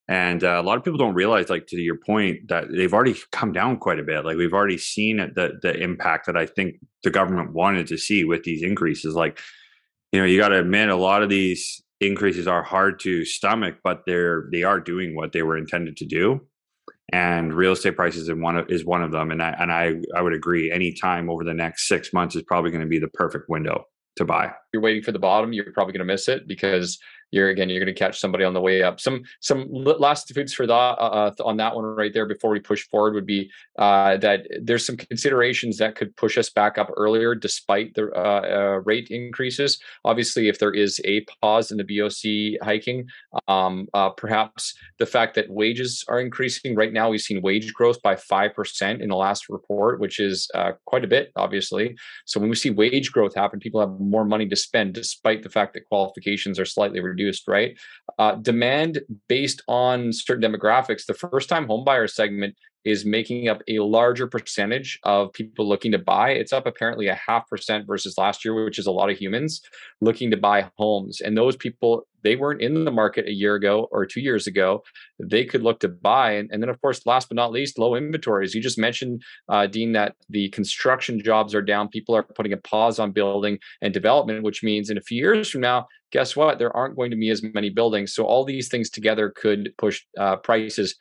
And 0.10 0.44
uh, 0.44 0.60
a 0.60 0.64
lot 0.64 0.76
of 0.76 0.84
people 0.84 0.98
don't 0.98 1.14
realize, 1.14 1.52
like 1.52 1.68
to 1.68 1.80
your 1.80 1.96
point, 1.96 2.48
that 2.48 2.66
they've 2.72 2.94
already 2.94 3.16
come 3.32 3.54
down 3.54 3.78
quite 3.78 4.00
a 4.00 4.04
bit. 4.04 4.26
Like 4.26 4.38
we've 4.38 4.56
already 4.56 4.80
seen 4.80 5.18
the 5.18 5.60
the 5.62 5.78
impact 5.78 6.26
that 6.26 6.36
I 6.36 6.48
think 6.48 6.78
the 7.04 7.12
government 7.12 7.54
wanted 7.54 7.86
to 7.88 7.98
see 7.98 8.24
with 8.24 8.44
these 8.44 8.64
increases. 8.64 9.14
Like, 9.14 9.40
you 10.12 10.20
know, 10.20 10.26
you 10.26 10.40
got 10.40 10.50
to 10.50 10.60
admit 10.60 10.90
a 10.90 10.96
lot 10.96 11.22
of 11.22 11.30
these 11.30 11.84
increases 12.02 12.48
are 12.48 12.64
hard 12.64 13.00
to 13.02 13.24
stomach, 13.24 13.76
but 13.84 14.02
they're 14.08 14.50
they 14.52 14.64
are 14.64 14.80
doing 14.80 15.16
what 15.16 15.32
they 15.32 15.44
were 15.44 15.58
intended 15.58 15.96
to 15.98 16.06
do. 16.06 16.42
And 17.14 17.54
real 17.54 17.74
estate 17.74 17.96
prices 17.96 18.30
is 18.30 18.36
one 18.36 18.58
of, 18.58 18.70
is 18.70 18.84
one 18.84 19.04
of 19.04 19.12
them. 19.12 19.30
And 19.30 19.44
I 19.44 19.56
and 19.60 19.72
I 19.72 19.94
I 20.16 20.24
would 20.24 20.34
agree. 20.34 20.72
Any 20.72 20.92
time 20.92 21.30
over 21.30 21.44
the 21.44 21.54
next 21.54 21.88
six 21.88 22.14
months 22.14 22.36
is 22.36 22.42
probably 22.42 22.72
going 22.72 22.82
to 22.82 22.88
be 22.88 22.98
the 22.98 23.10
perfect 23.10 23.48
window 23.48 23.86
to 24.16 24.26
buy. 24.26 24.52
You're 24.74 24.82
waiting 24.82 25.04
for 25.04 25.12
the 25.12 25.20
bottom. 25.20 25.54
You're 25.54 25.72
probably 25.72 25.94
going 25.94 26.08
to 26.08 26.12
miss 26.12 26.28
it 26.28 26.48
because 26.48 26.98
you're 27.32 27.50
again 27.50 27.70
you're 27.70 27.84
going 27.84 27.94
to 27.94 28.00
catch 28.00 28.20
somebody 28.20 28.44
on 28.44 28.54
the 28.54 28.62
way 28.62 28.82
up. 28.84 29.00
Some 29.00 29.24
some 29.40 29.68
last 29.72 30.34
foods 30.34 30.54
for 30.54 30.66
that 30.68 30.74
uh, 30.74 31.32
uh 31.40 31.44
on 31.44 31.58
that 31.58 31.76
one 31.76 31.86
right 31.86 32.14
there 32.14 32.26
before 32.26 32.52
we 32.52 32.60
push 32.60 32.88
forward 32.88 33.14
would 33.14 33.26
be 33.26 33.52
uh, 33.78 34.18
that 34.18 34.48
there's 34.62 34.86
some 34.86 34.98
considerations 34.98 35.78
that 35.78 35.96
could 35.96 36.16
push 36.16 36.38
us 36.38 36.50
back 36.50 36.78
up 36.78 36.90
earlier 36.98 37.36
despite 37.36 37.94
the 37.94 38.12
uh, 38.14 38.42
uh 38.42 38.82
rate 38.86 39.08
increases. 39.10 39.80
Obviously 40.06 40.48
if 40.48 40.60
there 40.60 40.72
is 40.72 41.00
a 41.06 41.26
pause 41.42 41.72
in 41.72 41.78
the 41.78 41.84
boc 41.84 42.58
hiking 42.64 43.08
um, 43.48 43.88
uh, 43.94 44.10
perhaps 44.10 44.74
the 44.98 45.06
fact 45.06 45.36
that 45.36 45.50
wages 45.50 46.04
are 46.08 46.20
increasing 46.20 46.76
right 46.76 46.94
now 46.94 47.10
we've 47.10 47.22
seen 47.22 47.42
wage 47.42 47.74
growth 47.74 48.02
by 48.02 48.16
5% 48.16 49.02
in 49.02 49.10
the 49.10 49.16
last 49.16 49.50
report 49.50 50.00
which 50.00 50.20
is 50.20 50.50
quite 50.86 51.04
a 51.04 51.08
bit 51.08 51.32
obviously. 51.36 51.96
So 52.26 52.40
when 52.40 52.50
we 52.50 52.56
see 52.56 52.70
wage 52.70 53.12
growth 53.12 53.36
happen 53.36 53.60
people 53.60 53.80
have 53.80 54.00
more 54.00 54.26
money 54.26 54.48
to 54.48 54.56
spend 54.56 54.94
despite 54.94 55.44
the 55.44 55.50
fact 55.50 55.74
that 55.74 55.86
qualifications 55.86 56.60
are 56.60 56.66
slightly 56.66 57.00
reduced 57.00 57.19
reduced, 57.20 57.48
right? 57.48 57.78
Uh, 58.18 58.36
demand 58.36 59.02
based 59.28 59.62
on 59.68 60.12
certain 60.14 60.52
demographics, 60.52 61.06
the 61.06 61.14
first 61.14 61.50
time 61.50 61.68
homebuyer 61.68 62.10
segment 62.10 62.56
is 62.86 63.06
making 63.06 63.50
up 63.50 63.62
a 63.68 63.80
larger 63.80 64.26
percentage 64.26 65.00
of 65.04 65.34
people 65.34 65.68
looking 65.68 65.92
to 65.92 66.00
buy. 66.00 66.32
It's 66.32 66.54
up 66.54 66.66
apparently 66.66 67.08
a 67.08 67.20
half 67.28 67.48
percent 67.48 67.86
versus 67.86 68.18
last 68.18 68.46
year, 68.46 68.64
which 68.64 68.80
is 68.80 68.88
a 68.88 68.92
lot 68.92 69.10
of 69.10 69.18
humans 69.18 69.62
looking 70.00 70.32
to 70.32 70.38
buy 70.38 70.70
homes. 70.78 71.20
And 71.20 71.38
those 71.38 71.58
people, 71.58 72.08
they 72.24 72.36
weren't 72.36 72.62
in 72.62 72.86
the 72.86 72.92
market 72.92 73.28
a 73.28 73.34
year 73.34 73.56
ago 73.56 73.88
or 73.92 74.06
two 74.06 74.22
years 74.22 74.48
ago. 74.48 74.84
They 75.20 75.46
could 75.46 75.64
look 75.64 75.80
to 75.82 75.88
buy. 75.88 76.34
And, 76.34 76.50
and 76.52 76.62
then, 76.62 76.70
of 76.70 76.82
course, 76.82 77.06
last 77.06 77.30
but 77.30 77.36
not 77.36 77.52
least, 77.52 77.80
low 77.80 77.96
inventories. 77.96 78.54
You 78.54 78.62
just 78.62 78.78
mentioned, 78.78 79.24
uh, 79.48 79.68
Dean, 79.68 79.94
that 79.94 80.16
the 80.30 80.50
construction 80.50 81.22
jobs 81.24 81.56
are 81.56 81.62
down. 81.62 81.88
People 81.88 82.16
are 82.16 82.24
putting 82.24 82.54
a 82.54 82.58
pause 82.58 83.00
on 83.00 83.12
building 83.12 83.60
and 83.82 83.94
development, 83.94 84.44
which 84.44 84.64
means 84.64 84.90
in 84.90 84.98
a 84.98 85.02
few 85.02 85.18
years 85.18 85.50
from 85.50 85.62
now, 85.62 85.88
guess 86.12 86.36
what? 86.36 86.60
There 86.60 86.76
aren't 86.76 86.96
going 86.96 87.12
to 87.12 87.18
be 87.18 87.30
as 87.30 87.44
many 87.44 87.70
buildings. 87.70 88.14
So 88.14 88.26
all 88.26 88.44
these 88.44 88.68
things 88.68 88.90
together 88.90 89.30
could 89.36 89.74
push 89.78 90.02
uh, 90.18 90.38
prices 90.38 90.96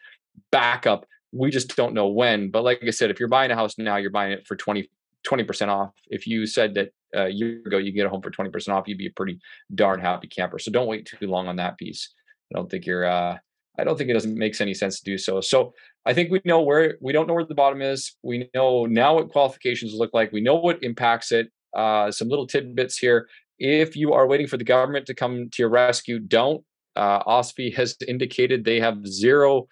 back 0.50 0.87
up. 0.87 1.07
We 1.33 1.50
just 1.50 1.76
don't 1.76 1.94
know 1.94 2.09
when. 2.09 2.50
But 2.50 2.64
like 2.64 2.83
I 2.87 2.90
said, 2.90 3.11
if 3.11 3.18
you're 3.18 3.28
buying 3.28 3.50
a 3.50 3.54
house 3.54 3.76
now, 3.78 3.96
you're 3.96 4.11
buying 4.11 4.33
it 4.33 4.46
for 4.46 4.57
20, 4.57 4.88
20% 5.26 5.68
off. 5.68 5.90
If 6.09 6.26
you 6.26 6.46
said 6.46 6.74
that 6.74 6.92
a 7.14 7.29
year 7.29 7.62
ago 7.66 7.79
you 7.79 7.92
get 7.92 8.07
a 8.07 8.09
home 8.09 8.23
for 8.23 8.31
20% 8.31 8.68
off, 8.68 8.88
you'd 8.88 8.99
be 8.99 9.07
a 9.07 9.12
pretty 9.12 9.38
darn 9.75 10.01
happy 10.01 10.29
camper. 10.29 10.59
So 10.59 10.71
don't 10.71 10.87
wait 10.87 11.07
too 11.07 11.27
long 11.27 11.49
on 11.49 11.57
that 11.57 11.79
piece. 11.79 12.12
I 12.53 12.59
don't 12.59 12.71
think 12.71 12.87
you're, 12.87 13.07
uh, 13.07 13.37
I 13.79 13.85
don't 13.85 13.97
think 13.97 14.11
it 14.11 14.14
doesn't 14.14 14.37
makes 14.37 14.61
any 14.61 14.75
sense 14.75 14.99
to 14.99 15.05
do 15.05 15.18
so. 15.18 15.40
So 15.40 15.73
I 16.05 16.14
think 16.14 16.31
we 16.31 16.40
know 16.44 16.62
where, 16.62 16.99
we 17.01 17.12
don't 17.12 17.27
know 17.27 17.35
where 17.35 17.44
the 17.44 17.55
bottom 17.55 17.83
is. 17.83 18.16
We 18.23 18.51
know 18.55 18.87
now 18.87 19.14
what 19.14 19.31
qualifications 19.31 19.94
look 19.94 20.11
like. 20.12 20.33
We 20.33 20.40
know 20.40 20.57
what 20.57 20.83
impacts 20.83 21.33
it. 21.33 21.51
Uh, 21.75 22.11
some 22.11 22.29
little 22.29 22.47
tidbits 22.47 22.97
here. 22.97 23.29
If 23.59 23.97
you 23.97 24.12
are 24.12 24.27
waiting 24.27 24.47
for 24.47 24.57
the 24.57 24.64
government 24.64 25.07
to 25.07 25.14
come 25.14 25.51
to 25.51 25.62
your 25.62 25.68
rescue, 25.68 26.18
don't. 26.18 26.64
Uh, 26.97 27.23
OSFI 27.25 27.75
has 27.77 27.97
indicated 28.07 28.64
they 28.64 28.81
have 28.81 29.07
zero 29.07 29.68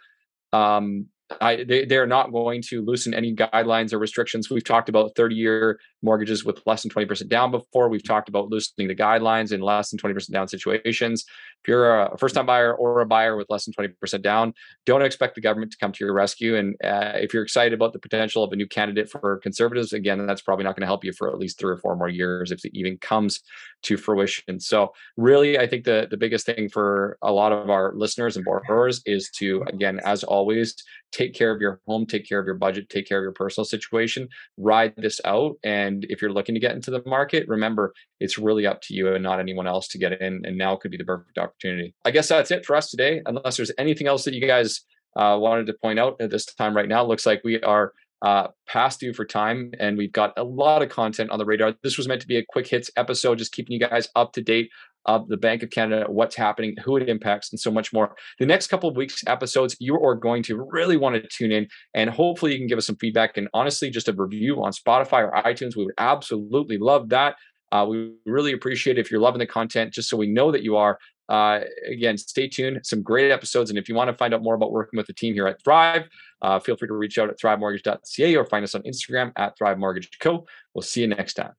um, 0.53 1.07
I, 1.41 1.65
they, 1.65 1.85
they're 1.85 2.07
not 2.07 2.33
going 2.33 2.63
to 2.69 2.85
loosen 2.85 3.13
any 3.13 3.35
guidelines 3.35 3.93
or 3.93 3.99
restrictions. 3.99 4.49
We've 4.49 4.63
talked 4.63 4.89
about 4.89 5.17
30 5.17 5.35
year 5.35 5.81
mortgages 6.03 6.45
with 6.45 6.63
less 6.67 6.83
than 6.83 6.91
20% 6.91 7.29
down 7.29 7.51
before. 7.51 7.89
We've 7.89 8.07
talked 8.07 8.29
about 8.29 8.49
loosening 8.49 8.87
the 8.87 8.95
guidelines 8.95 9.53
in 9.53 9.61
less 9.61 9.91
than 9.91 9.99
20% 9.99 10.31
down 10.31 10.47
situations. 10.47 11.25
If 11.63 11.69
you're 11.69 12.01
a 12.01 12.17
first 12.17 12.37
time 12.37 12.47
buyer 12.47 12.75
or 12.75 13.01
a 13.01 13.07
buyer 13.07 13.37
with 13.37 13.49
less 13.51 13.65
than 13.65 13.75
20% 13.75 14.23
down, 14.23 14.55
don't 14.85 15.03
expect 15.03 15.35
the 15.35 15.41
government 15.41 15.73
to 15.73 15.79
come 15.79 15.91
to 15.91 16.05
your 16.05 16.15
rescue. 16.15 16.57
And 16.57 16.77
uh, 16.85 17.13
if 17.17 17.35
you're 17.35 17.43
excited 17.43 17.73
about 17.73 17.93
the 17.93 17.99
potential 17.99 18.45
of 18.45 18.53
a 18.53 18.57
new 18.57 18.69
candidate 18.69 19.11
for 19.11 19.39
conservatives, 19.39 19.93
again, 19.93 20.25
that's 20.27 20.43
probably 20.43 20.65
not 20.65 20.77
going 20.77 20.83
to 20.83 20.87
help 20.87 21.05
you 21.05 21.13
for 21.13 21.29
at 21.29 21.39
least 21.39 21.59
three 21.59 21.73
or 21.73 21.79
four 21.79 21.97
more 21.97 22.09
years 22.09 22.53
if 22.53 22.65
it 22.65 22.71
even 22.73 22.99
comes 22.99 23.41
to 23.83 23.97
fruition. 23.97 24.61
So, 24.61 24.93
really, 25.17 25.59
I 25.59 25.67
think 25.67 25.85
the, 25.85 26.07
the 26.09 26.17
biggest 26.17 26.47
thing 26.47 26.69
for 26.69 27.19
a 27.23 27.33
lot 27.33 27.53
of 27.53 27.69
our 27.69 27.93
listeners 27.97 28.37
and 28.37 28.45
borrowers 28.45 29.03
is 29.07 29.31
to, 29.39 29.65
again, 29.67 30.01
as 30.05 30.23
always, 30.23 30.75
take 31.17 31.35
care 31.35 31.51
of 31.51 31.63
your 31.63 31.81
home, 31.87 32.05
take 32.05 32.29
care 32.29 32.39
of 32.39 32.45
your 32.45 32.55
budget, 32.55 32.91
take 32.91 33.09
care 33.09 33.19
of 33.19 33.23
your 33.23 33.33
personal 33.33 33.65
situation, 33.65 34.29
ride 34.59 34.93
this 34.99 35.19
out. 35.25 35.57
And 35.65 36.05
if 36.11 36.21
you're 36.21 36.33
looking 36.33 36.55
to 36.55 36.61
get 36.61 36.75
into 36.75 36.91
the 36.91 37.03
market, 37.07 37.49
remember 37.49 37.95
it's 38.21 38.37
really 38.37 38.67
up 38.67 38.83
to 38.83 38.95
you 38.95 39.15
and 39.15 39.23
not 39.23 39.41
anyone 39.41 39.67
else 39.67 39.89
to 39.89 39.99
get 39.99 40.21
in. 40.21 40.43
And 40.45 40.59
now 40.59 40.77
could 40.77 40.91
be 40.91 40.99
the 40.99 41.05
perfect 41.05 41.39
opportunity. 41.39 41.95
I 42.05 42.11
guess 42.11 42.29
that's 42.29 42.51
it 42.51 42.67
for 42.67 42.77
us 42.77 42.91
today. 42.91 43.23
Unless 43.25 43.57
there's 43.57 43.73
anything 43.79 44.07
else 44.07 44.25
that 44.25 44.35
you 44.35 44.47
guys 44.47 44.83
uh, 45.17 45.39
wanted 45.41 45.67
to 45.67 45.75
point 45.81 45.99
out 45.99 46.21
at 46.21 46.31
this 46.31 46.45
time 46.45 46.77
right 46.77 46.89
now, 46.89 47.03
looks 47.03 47.25
like 47.25 47.41
we 47.43 47.61
are 47.63 47.93
uh, 48.23 48.49
past 48.67 49.01
due 49.01 49.13
for 49.13 49.25
time 49.25 49.71
and 49.79 49.99
we've 49.99 50.13
got 50.13 50.33
a 50.37 50.45
lot 50.45 50.83
of 50.83 50.89
content 50.89 51.31
on 51.31 51.39
the 51.39 51.45
radar. 51.45 51.75
This 51.83 51.99
was 51.99 52.09
meant 52.09 52.21
to 52.23 52.27
be 52.27 52.37
a 52.37 52.45
quick 52.45 52.67
hits 52.67 52.91
episode, 52.97 53.39
just 53.39 53.53
keeping 53.53 53.73
you 53.73 53.81
guys 53.81 54.09
up 54.17 54.33
to 54.33 54.43
date 54.43 54.71
of 55.07 55.29
the 55.29 55.37
Bank 55.37 55.63
of 55.63 55.71
Canada, 55.71 56.05
what's 56.09 56.35
happening, 56.35 56.75
who 56.85 56.97
it 56.97 57.09
impacts, 57.09 57.51
and 57.53 57.61
so 57.61 57.71
much 57.71 57.93
more. 57.93 58.15
The 58.39 58.47
next 58.47 58.67
couple 58.67 58.89
of 58.89 58.97
weeks 58.97 59.23
episodes, 59.27 59.77
you 59.79 59.99
are 60.01 60.15
going 60.15 60.43
to 60.45 60.67
really 60.71 60.97
want 60.97 61.15
to 61.15 61.29
tune 61.29 61.53
in, 61.53 61.69
and 61.95 62.11
hopefully 62.11 62.53
you 62.53 62.59
can 62.59 62.67
give 62.67 62.79
us 62.79 62.87
some 62.87 62.97
feedback 62.97 63.37
and 63.37 63.49
honestly 63.55 63.89
just 63.89 64.09
a 64.09 64.13
review 64.13 64.63
on 64.63 64.73
Spotify 64.73 65.23
or 65.23 65.33
iTunes. 65.45 65.77
We 65.77 65.85
would 65.85 65.95
absolutely 65.99 66.79
love 66.79 67.09
that. 67.11 67.37
Uh, 67.73 67.87
we 67.89 68.13
really 68.27 68.53
appreciate 68.53 68.99
if 68.99 69.11
you're 69.11 69.21
loving 69.21 69.39
the 69.39 69.47
content, 69.47 69.93
just 69.93 70.09
so 70.09 70.17
we 70.17 70.27
know 70.27 70.51
that 70.53 70.63
you 70.63 70.77
are. 70.77 70.99
Uh, 71.29 71.61
again, 71.87 72.17
stay 72.17 72.49
tuned. 72.49 72.81
Some 72.85 73.03
great 73.03 73.31
episodes. 73.31 73.71
And 73.71 73.79
if 73.79 73.89
you 73.89 73.95
want 73.95 74.09
to 74.09 74.17
find 74.17 74.35
out 74.35 74.43
more 74.43 74.55
about 74.55 74.73
working 74.73 74.97
with 74.97 75.07
the 75.07 75.13
team 75.13 75.35
here 75.35 75.47
at 75.47 75.63
Thrive, 75.63 76.09
uh, 76.43 76.59
feel 76.61 76.77
free 76.77 76.89
to 76.89 76.95
reach 76.95 77.19
out 77.19 77.29
at 77.29 77.39
thrivemortgage.ca 77.39 78.37
or 78.37 78.45
find 78.45 78.65
us 78.65 78.75
on 78.75 78.83
Instagram 78.83 79.33
at 79.37 79.57
Thrive 79.57 79.79
Mortgage 79.79 80.11
Co. 80.21 80.47
We'll 80.75 80.83
see 80.83 81.01
you 81.01 81.09
next 81.09 81.35
time. 81.35 81.53